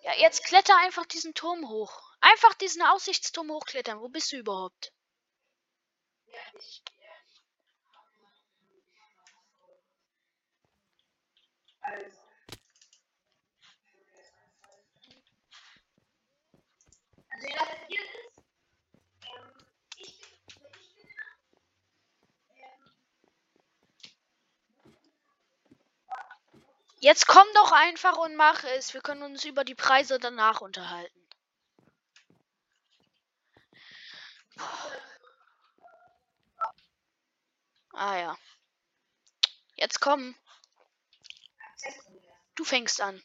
Ja, 0.03 0.13
jetzt 0.17 0.45
kletter 0.45 0.75
einfach 0.77 1.05
diesen 1.05 1.33
Turm 1.33 1.67
hoch. 1.67 2.01
Einfach 2.21 2.53
diesen 2.55 2.81
Aussichtsturm 2.81 3.51
hochklettern. 3.51 3.99
Wo 3.99 4.07
bist 4.07 4.31
du 4.31 4.37
überhaupt? 4.37 4.93
Jetzt 27.03 27.25
komm 27.27 27.47
doch 27.55 27.71
einfach 27.71 28.17
und 28.17 28.35
mach 28.35 28.63
es. 28.63 28.93
Wir 28.93 29.01
können 29.01 29.23
uns 29.23 29.43
über 29.43 29.63
die 29.63 29.73
Preise 29.73 30.19
danach 30.19 30.61
unterhalten. 30.61 31.19
Ah 37.93 38.17
ja. 38.17 38.37
Jetzt 39.75 39.99
komm. 39.99 40.35
Du 42.61 42.65
fängst 42.65 43.01
an. 43.01 43.19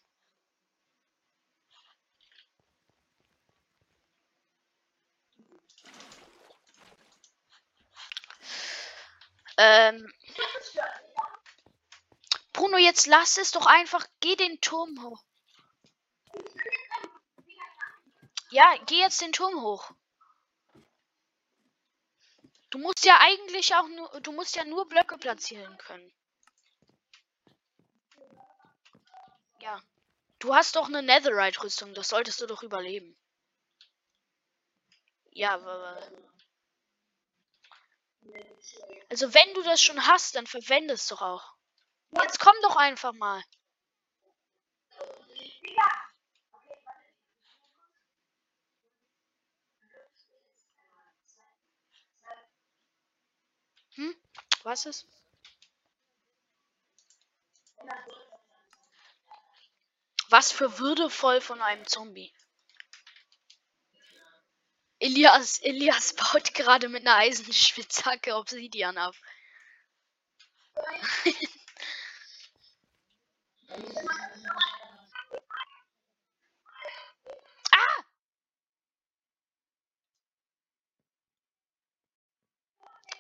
Ähm. 9.59 10.11
Bruno, 12.55 12.79
jetzt 12.79 13.07
lass 13.09 13.37
es 13.37 13.51
doch 13.51 13.67
einfach. 13.67 14.07
Geh 14.21 14.37
den 14.37 14.59
Turm 14.63 15.03
hoch. 15.03 15.23
Ja, 18.49 18.75
geh 18.87 19.01
jetzt 19.01 19.21
den 19.21 19.33
Turm 19.33 19.61
hoch. 19.61 19.91
Du 22.71 22.79
musst 22.79 23.05
ja 23.05 23.19
eigentlich 23.21 23.75
auch 23.75 23.87
nur, 23.89 24.19
du 24.23 24.33
musst 24.33 24.57
ja 24.57 24.65
nur 24.65 24.89
Blöcke 24.89 25.19
platzieren 25.19 25.77
können. 25.77 26.11
Ja. 29.67 29.83
Du 30.39 30.55
hast 30.55 30.77
doch 30.77 30.87
eine 30.87 31.03
Netherite-Rüstung, 31.03 31.93
das 31.95 32.11
solltest 32.11 32.41
du 32.41 32.47
doch 32.47 32.63
überleben. 32.63 33.17
Ja, 35.33 35.55
aber. 35.55 36.01
Also 39.11 39.35
wenn 39.35 39.55
du 39.55 39.63
das 39.65 39.83
schon 39.83 40.07
hast, 40.07 40.37
dann 40.37 40.47
verwende 40.47 40.95
es 40.95 41.09
doch 41.09 41.21
auch. 41.21 41.55
Jetzt 42.23 42.39
komm 42.39 42.55
doch 42.63 42.77
einfach 42.77 43.13
mal. 43.13 43.43
Hm? 53.97 54.15
Was 54.63 54.87
ist? 54.87 55.09
Was 60.29 60.51
für 60.51 60.79
würdevoll 60.79 61.41
von 61.41 61.63
einem 61.63 61.87
Zombie. 61.87 62.33
Elias, 64.99 65.59
Elias 65.61 66.15
baut 66.15 66.55
gerade 66.55 66.89
mit 66.89 67.07
einer 67.07 67.17
Eisenspitzhacke 67.17 68.35
Obsidian 68.35 68.97
ab. 68.97 69.15
ah! 77.73 78.03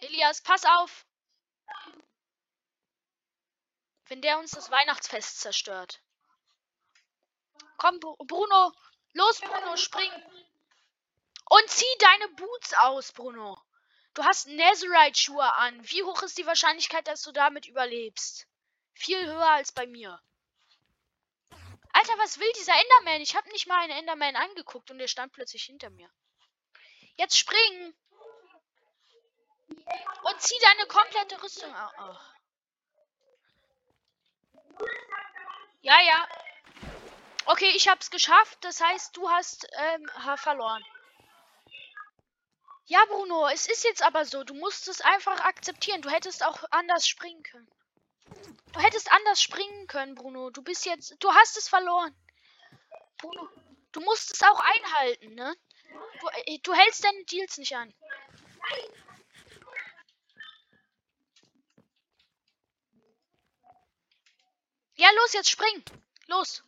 Elias, 0.00 0.40
pass 0.42 0.64
auf! 0.64 1.06
Wenn 4.08 4.22
der 4.22 4.38
uns 4.38 4.52
das 4.52 4.70
Weihnachtsfest 4.70 5.40
zerstört. 5.40 6.00
Komm, 7.76 8.00
Bruno! 8.00 8.72
Los, 9.12 9.40
Bruno, 9.40 9.76
spring! 9.76 10.10
Und 11.48 11.70
zieh 11.70 11.84
deine 12.00 12.28
Boots 12.30 12.74
aus, 12.74 13.12
Bruno. 13.12 13.58
Du 14.14 14.24
hast 14.24 14.48
Netherite-Schuhe 14.48 15.54
an. 15.54 15.78
Wie 15.90 16.02
hoch 16.02 16.22
ist 16.22 16.38
die 16.38 16.46
Wahrscheinlichkeit, 16.46 17.06
dass 17.06 17.22
du 17.22 17.32
damit 17.32 17.66
überlebst? 17.66 18.46
Viel 18.94 19.26
höher 19.26 19.50
als 19.50 19.72
bei 19.72 19.86
mir. 19.86 20.20
Alter, 21.92 22.18
was 22.18 22.38
will 22.38 22.52
dieser 22.58 22.74
Enderman? 22.74 23.20
Ich 23.20 23.36
habe 23.36 23.48
nicht 23.50 23.66
mal 23.66 23.82
einen 23.82 23.98
Enderman 23.98 24.36
angeguckt 24.36 24.90
und 24.90 24.98
der 24.98 25.08
stand 25.08 25.32
plötzlich 25.32 25.64
hinter 25.64 25.90
mir. 25.90 26.10
Jetzt 27.16 27.38
springen! 27.38 27.96
Und 29.68 30.40
zieh 30.40 30.58
deine 30.60 30.86
komplette 30.86 31.42
Rüstung 31.42 31.74
aus. 31.74 31.92
Oh. 31.98 32.16
Ja, 35.80 36.00
ja. 36.02 36.28
Okay, 37.46 37.70
ich 37.76 37.88
hab's 37.88 38.10
geschafft. 38.10 38.58
Das 38.62 38.80
heißt, 38.80 39.16
du 39.16 39.30
hast 39.30 39.68
ähm, 39.78 40.08
verloren. 40.36 40.82
Ja, 42.86 43.04
Bruno, 43.06 43.48
es 43.48 43.66
ist 43.66 43.84
jetzt 43.84 44.02
aber 44.02 44.24
so. 44.24 44.44
Du 44.44 44.54
musst 44.54 44.88
es 44.88 45.00
einfach 45.00 45.40
akzeptieren. 45.40 46.02
Du 46.02 46.10
hättest 46.10 46.44
auch 46.44 46.64
anders 46.70 47.06
springen 47.06 47.42
können. 47.44 47.68
Du 48.72 48.80
hättest 48.80 49.10
anders 49.12 49.40
springen 49.40 49.86
können, 49.86 50.14
Bruno. 50.14 50.50
Du 50.50 50.62
bist 50.62 50.86
jetzt. 50.86 51.14
Du 51.20 51.32
hast 51.32 51.56
es 51.56 51.68
verloren. 51.68 52.14
Bruno, 53.18 53.48
du 53.92 54.00
musst 54.00 54.32
es 54.32 54.42
auch 54.42 54.60
einhalten, 54.60 55.34
ne? 55.34 55.54
Du, 56.20 56.28
äh, 56.28 56.58
du 56.62 56.74
hältst 56.74 57.04
deine 57.04 57.24
Deals 57.24 57.58
nicht 57.58 57.74
an. 57.74 57.94
Ja, 64.96 65.10
los, 65.12 65.32
jetzt 65.32 65.50
spring. 65.50 65.84
Los. 66.26 66.62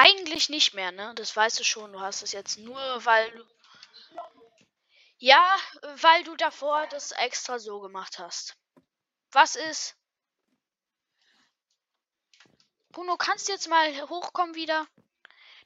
Eigentlich 0.00 0.48
nicht 0.48 0.74
mehr, 0.74 0.92
ne? 0.92 1.12
Das 1.16 1.34
weißt 1.34 1.58
du 1.58 1.64
schon. 1.64 1.92
Du 1.92 1.98
hast 1.98 2.22
es 2.22 2.30
jetzt 2.30 2.56
nur, 2.56 2.78
weil 3.04 3.32
du. 3.32 3.44
Ja, 5.16 5.58
weil 5.96 6.22
du 6.22 6.36
davor 6.36 6.86
das 6.86 7.10
extra 7.10 7.58
so 7.58 7.80
gemacht 7.80 8.20
hast. 8.20 8.56
Was 9.32 9.56
ist? 9.56 9.96
Bruno, 12.90 13.16
kannst 13.16 13.48
du 13.48 13.52
jetzt 13.52 13.68
mal 13.68 14.08
hochkommen 14.08 14.54
wieder? 14.54 14.86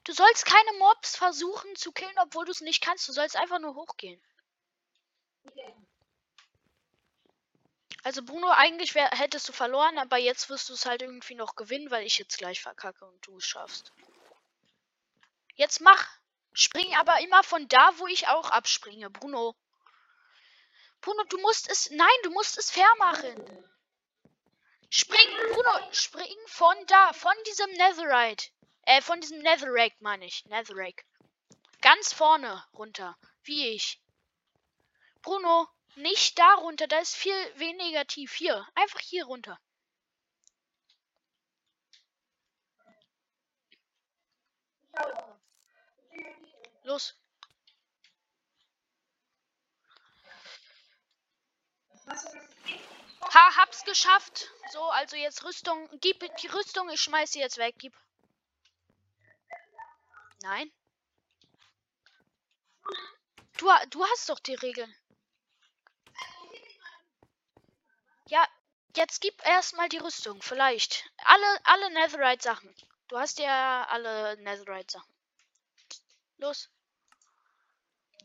Du 0.05 0.15
sollst 0.15 0.47
keine 0.47 0.79
Mobs 0.79 1.15
versuchen 1.15 1.77
zu 1.77 1.93
killen, 1.93 2.19
obwohl 2.23 2.47
du 2.47 2.53
es 2.53 2.63
nicht 2.63 2.83
kannst. 2.83 3.07
Du 3.07 3.13
sollst 3.13 3.37
einfach 3.37 3.59
nur 3.59 3.75
hochgehen. 3.75 4.19
Also 8.03 8.23
Bruno, 8.23 8.49
eigentlich 8.49 8.95
wär, 8.95 9.11
hättest 9.11 9.47
du 9.51 9.53
verloren, 9.53 9.99
aber 9.99 10.17
jetzt 10.17 10.49
wirst 10.49 10.71
du 10.71 10.73
es 10.73 10.87
halt 10.87 11.03
irgendwie 11.03 11.35
noch 11.35 11.55
gewinnen, 11.55 11.91
weil 11.91 12.07
ich 12.07 12.17
jetzt 12.17 12.39
gleich 12.39 12.63
verkacke 12.63 13.05
und 13.05 13.27
du 13.27 13.37
es 13.37 13.45
schaffst. 13.45 13.93
Jetzt 15.55 15.81
mach. 15.81 16.09
Spring 16.55 16.95
aber 16.97 17.21
immer 17.21 17.43
von 17.43 17.67
da, 17.69 17.99
wo 17.99 18.07
ich 18.07 18.29
auch 18.29 18.51
abspringe, 18.51 19.11
Bruno. 19.11 19.55
Bruno, 21.01 21.25
du 21.25 21.39
musst 21.39 21.71
es. 21.71 21.91
Nein, 21.91 22.09
du 22.23 22.31
musst 22.31 22.59
es 22.59 22.71
fair 22.71 22.93
machen. 22.99 23.35
Spring, 24.91 25.29
Bruno, 25.53 25.93
spring 25.93 26.37
von 26.47 26.77
da, 26.87 27.13
von 27.13 27.35
diesem 27.47 27.71
Netherite. 27.73 28.51
Äh, 28.83 29.01
von 29.01 29.21
diesem 29.21 29.39
Netherrack, 29.39 29.95
meine 30.01 30.27
ich. 30.27 30.45
Netherrack. 30.47 31.07
Ganz 31.81 32.13
vorne 32.13 32.65
runter. 32.75 33.17
Wie 33.43 33.69
ich. 33.69 34.01
Bruno, 35.23 35.69
nicht 35.95 36.39
da 36.39 36.55
runter, 36.55 36.87
da 36.87 36.99
ist 36.99 37.17
viel 37.17 37.35
weniger 37.57 38.07
tief. 38.07 38.35
Hier, 38.35 38.67
einfach 38.75 39.01
hier 39.01 39.25
runter. 39.25 39.59
Los. 46.85 47.15
Ha, 53.35 53.57
hab's 53.57 53.85
geschafft. 53.85 54.51
So, 54.73 54.83
also 54.91 55.17
jetzt 55.17 55.45
Rüstung. 55.45 55.89
Gib 56.01 56.21
die 56.37 56.47
Rüstung, 56.49 56.91
ich 56.91 57.01
schmeiß 57.01 57.33
sie 57.33 57.41
jetzt 57.41 57.59
weg. 57.59 57.77
Gib. 57.79 57.95
Nein. 60.43 60.71
Du, 63.59 63.71
du 63.91 64.05
hast 64.05 64.29
doch 64.29 64.41
die 64.41 64.55
Regeln. 64.55 64.93
Ja, 68.27 68.47
jetzt 68.97 69.21
gib 69.21 69.45
erstmal 69.47 69.89
die 69.89 69.99
Rüstung, 69.99 70.43
vielleicht. 70.43 71.09
Alle, 71.19 71.61
alle 71.65 71.91
Netherite-Sachen. 71.93 72.75
Du 73.09 73.19
hast 73.19 73.39
ja 73.39 73.87
alle 73.89 74.37
Netherite-Sachen. 74.43 75.12
Los. 76.39 76.71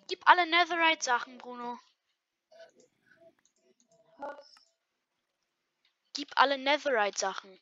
Gib 0.08 0.22
alle 0.26 0.46
Netherite-Sachen, 0.46 1.38
Bruno. 1.38 1.80
Gib 6.14 6.30
alle 6.36 6.58
Netherite-Sachen. 6.58 7.60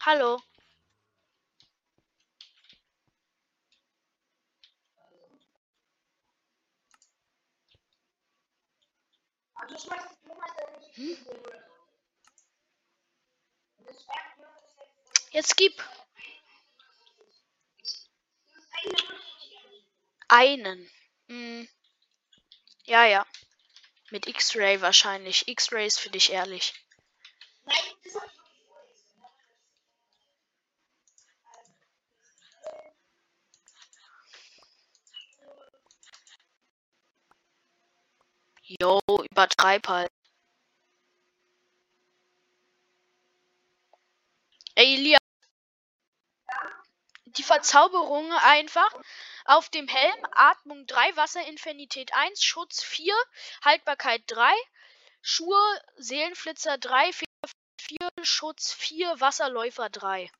Hallo. 0.00 0.40
Hm? 10.94 11.16
Jetzt 15.32 15.56
gib. 15.56 15.74
Einen. 20.28 20.90
Hm. 21.28 21.68
Ja, 22.84 23.04
ja. 23.04 23.26
Mit 24.10 24.26
X-Ray 24.28 24.80
wahrscheinlich. 24.80 25.48
X-Ray 25.48 25.86
ist 25.86 25.98
für 26.00 26.10
dich 26.10 26.32
ehrlich. 26.32 26.74
Jo, 38.80 39.00
übertreib 39.30 39.88
halt. 39.88 40.10
Ey, 44.74 44.94
Elia. 44.94 45.25
Die 47.38 47.42
Verzauberung 47.42 48.32
einfach 48.32 48.90
auf 49.44 49.68
dem 49.68 49.88
Helm. 49.88 50.26
Atmung 50.32 50.86
3, 50.86 51.16
Wasserinfinität 51.16 52.12
1, 52.14 52.42
Schutz 52.42 52.82
4, 52.82 53.14
Haltbarkeit 53.64 54.22
3, 54.26 54.52
Schuhe, 55.22 55.80
Seelenflitzer 55.96 56.78
3, 56.78 57.12
4, 57.12 57.26
4 57.78 57.98
Schutz 58.22 58.72
4, 58.72 59.20
Wasserläufer 59.20 59.90
3. 59.90 60.30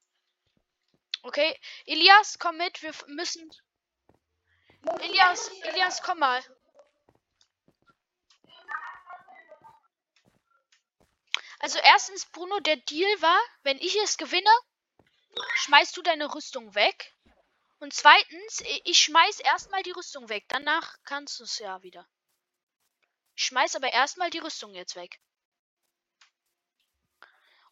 Okay, 1.23 1.59
Elias, 1.87 2.39
komm 2.39 2.57
mit, 2.57 2.83
wir 2.83 2.95
müssen. 3.09 3.51
Elias, 5.01 5.49
Elias, 5.63 6.03
komm 6.03 6.21
mal. 6.21 6.43
Also 11.59 11.79
erstens, 11.83 12.27
Bruno, 12.27 12.61
der 12.61 12.77
Deal 12.77 13.11
war, 13.23 13.41
wenn 13.63 13.79
ich 13.79 13.97
es 13.97 14.19
gewinne, 14.19 14.51
schmeißt 15.57 15.96
du 15.96 16.03
deine 16.03 16.35
Rüstung 16.35 16.75
weg. 16.75 17.14
Und 17.79 17.92
zweitens, 17.92 18.62
ich 18.85 18.99
schmeiß 18.99 19.40
erstmal 19.40 19.83
die 19.83 19.90
Rüstung 19.90 20.29
weg. 20.29 20.44
Danach 20.49 20.96
kannst 21.05 21.38
du 21.40 21.44
es 21.44 21.59
ja 21.59 21.83
wieder. 21.83 22.09
Ich 23.35 23.44
schmeiß 23.44 23.77
aber 23.77 23.92
erstmal 23.92 24.31
die 24.31 24.38
Rüstung 24.38 24.75
jetzt 24.75 24.96
weg. 24.96 25.20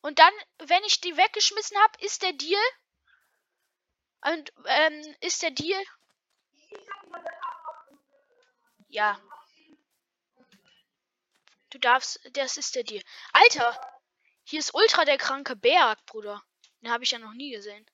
Und 0.02 0.18
dann, 0.18 0.32
wenn 0.58 0.84
ich 0.84 1.00
die 1.00 1.16
weggeschmissen 1.16 1.78
habe, 1.78 2.04
ist 2.04 2.22
der 2.22 2.34
Deal. 2.34 2.60
Und 4.20 4.52
ähm, 4.66 5.16
ist 5.20 5.42
der 5.42 5.50
Deal. 5.50 5.82
Ja. 8.88 9.18
Du 11.70 11.78
darfst, 11.78 12.20
das 12.32 12.58
ist 12.58 12.74
der 12.74 12.84
Deal. 12.84 13.02
Alter, 13.32 13.80
hier 14.44 14.60
ist 14.60 14.74
ultra 14.74 15.06
der 15.06 15.16
kranke 15.16 15.56
Berg, 15.56 16.04
Bruder. 16.04 16.44
Den 16.84 16.92
habe 16.92 17.02
ich 17.02 17.12
ja 17.12 17.18
noch 17.18 17.32
nie 17.32 17.50
gesehen. 17.50 17.86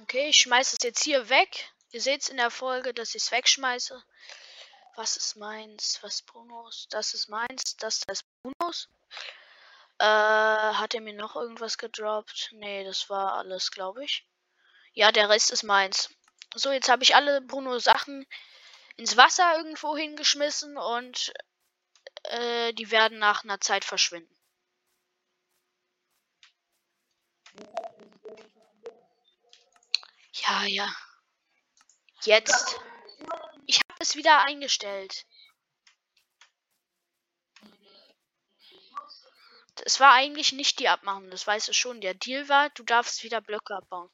Okay, 0.00 0.28
ich 0.28 0.38
schmeiße 0.38 0.76
es 0.76 0.82
jetzt 0.82 1.04
hier 1.04 1.28
weg. 1.28 1.70
Ihr 1.92 2.00
seht 2.00 2.22
es 2.22 2.28
in 2.28 2.38
der 2.38 2.50
Folge, 2.50 2.92
dass 2.94 3.14
ich 3.14 3.22
es 3.22 3.30
wegschmeiße. 3.30 4.02
Was 4.96 5.16
ist 5.16 5.36
meins? 5.36 6.00
Was 6.02 6.16
ist 6.16 6.26
Brunos? 6.26 6.88
Das 6.90 7.14
ist 7.14 7.28
meins. 7.28 7.76
Das 7.76 8.02
ist 8.08 8.24
Brunos. 8.42 8.88
Äh, 9.98 10.04
hat 10.04 10.94
er 10.94 11.00
mir 11.00 11.14
noch 11.14 11.36
irgendwas 11.36 11.78
gedroppt? 11.78 12.50
Nee, 12.54 12.82
das 12.82 13.08
war 13.08 13.34
alles, 13.34 13.70
glaube 13.70 14.04
ich. 14.04 14.26
Ja, 14.94 15.12
der 15.12 15.28
Rest 15.28 15.52
ist 15.52 15.62
meins. 15.62 16.10
So, 16.56 16.72
jetzt 16.72 16.88
habe 16.88 17.04
ich 17.04 17.14
alle 17.14 17.40
Bruno 17.40 17.78
Sachen 17.78 18.26
ins 18.96 19.16
Wasser 19.16 19.56
irgendwo 19.56 19.96
hingeschmissen 19.96 20.76
und 20.76 21.32
äh, 22.24 22.72
die 22.74 22.90
werden 22.90 23.18
nach 23.18 23.44
einer 23.44 23.60
Zeit 23.60 23.84
verschwinden. 23.84 24.34
Ja, 30.34 30.64
ja. 30.64 30.94
Jetzt. 32.22 32.80
Ich 33.66 33.78
habe 33.78 33.98
es 34.00 34.16
wieder 34.16 34.44
eingestellt. 34.44 35.26
Es 39.84 39.98
war 39.98 40.12
eigentlich 40.12 40.52
nicht 40.52 40.78
die 40.78 40.88
Abmachung, 40.88 41.30
das 41.30 41.46
weißt 41.46 41.68
du 41.68 41.72
schon. 41.72 42.00
Der 42.00 42.14
Deal 42.14 42.48
war, 42.48 42.70
du 42.70 42.84
darfst 42.84 43.24
wieder 43.24 43.40
Blöcke 43.40 43.74
abbauen. 43.74 44.10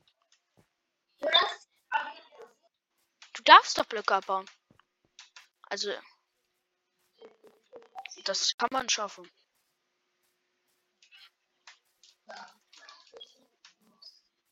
Du 3.34 3.42
darfst 3.44 3.76
doch 3.76 3.84
Blöcke 3.84 4.14
abbauen. 4.14 4.48
Also, 5.68 5.92
das 8.28 8.56
kann 8.56 8.68
man 8.72 8.88
schaffen. 8.88 9.30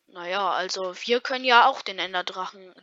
Naja, 0.07 0.51
also 0.53 0.95
wir 1.03 1.21
können 1.21 1.45
ja 1.45 1.67
auch 1.69 1.83
den 1.83 1.99
Enderdrachen. 1.99 2.75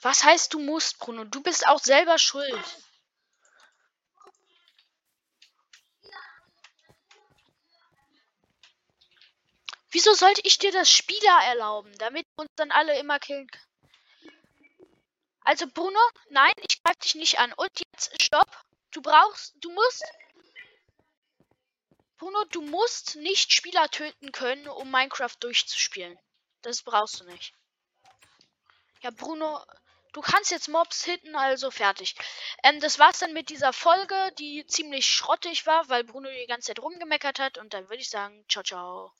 Was 0.00 0.24
heißt 0.24 0.52
du 0.52 0.58
musst, 0.58 0.98
Bruno? 0.98 1.24
Du 1.24 1.42
bist 1.42 1.66
auch 1.68 1.78
selber 1.78 2.18
schuld. 2.18 2.82
Wieso 9.92 10.14
sollte 10.14 10.40
ich 10.44 10.58
dir 10.58 10.72
das 10.72 10.90
Spieler 10.90 11.40
erlauben, 11.44 11.96
damit 11.98 12.26
uns 12.34 12.50
dann 12.56 12.72
alle 12.72 12.98
immer 12.98 13.20
killen 13.20 13.46
Also 15.44 15.66
Bruno, 15.66 16.00
nein, 16.30 16.52
ich 16.68 16.82
greife 16.82 17.00
dich 17.00 17.14
nicht 17.14 17.38
an. 17.38 17.52
Und 17.54 17.70
jetzt 17.78 18.22
stopp. 18.22 18.64
Du 18.92 19.00
brauchst, 19.02 19.54
du 19.60 19.70
musst 19.72 20.04
Bruno, 22.22 22.44
du 22.50 22.62
musst 22.62 23.16
nicht 23.16 23.52
Spieler 23.52 23.88
töten 23.88 24.30
können, 24.30 24.68
um 24.68 24.90
Minecraft 24.92 25.34
durchzuspielen. 25.40 26.16
Das 26.60 26.82
brauchst 26.82 27.18
du 27.18 27.24
nicht. 27.24 27.52
Ja, 29.00 29.10
Bruno, 29.10 29.60
du 30.12 30.20
kannst 30.20 30.52
jetzt 30.52 30.68
Mobs 30.68 31.04
hitten, 31.04 31.34
also 31.34 31.72
fertig. 31.72 32.14
Ähm, 32.62 32.78
das 32.78 33.00
war's 33.00 33.18
dann 33.18 33.32
mit 33.32 33.48
dieser 33.48 33.72
Folge, 33.72 34.30
die 34.38 34.64
ziemlich 34.66 35.06
schrottig 35.06 35.66
war, 35.66 35.88
weil 35.88 36.04
Bruno 36.04 36.28
die 36.30 36.46
ganze 36.46 36.68
Zeit 36.68 36.78
rumgemeckert 36.78 37.40
hat. 37.40 37.58
Und 37.58 37.74
dann 37.74 37.88
würde 37.88 38.02
ich 38.02 38.10
sagen, 38.10 38.44
ciao, 38.48 38.62
ciao. 38.62 39.12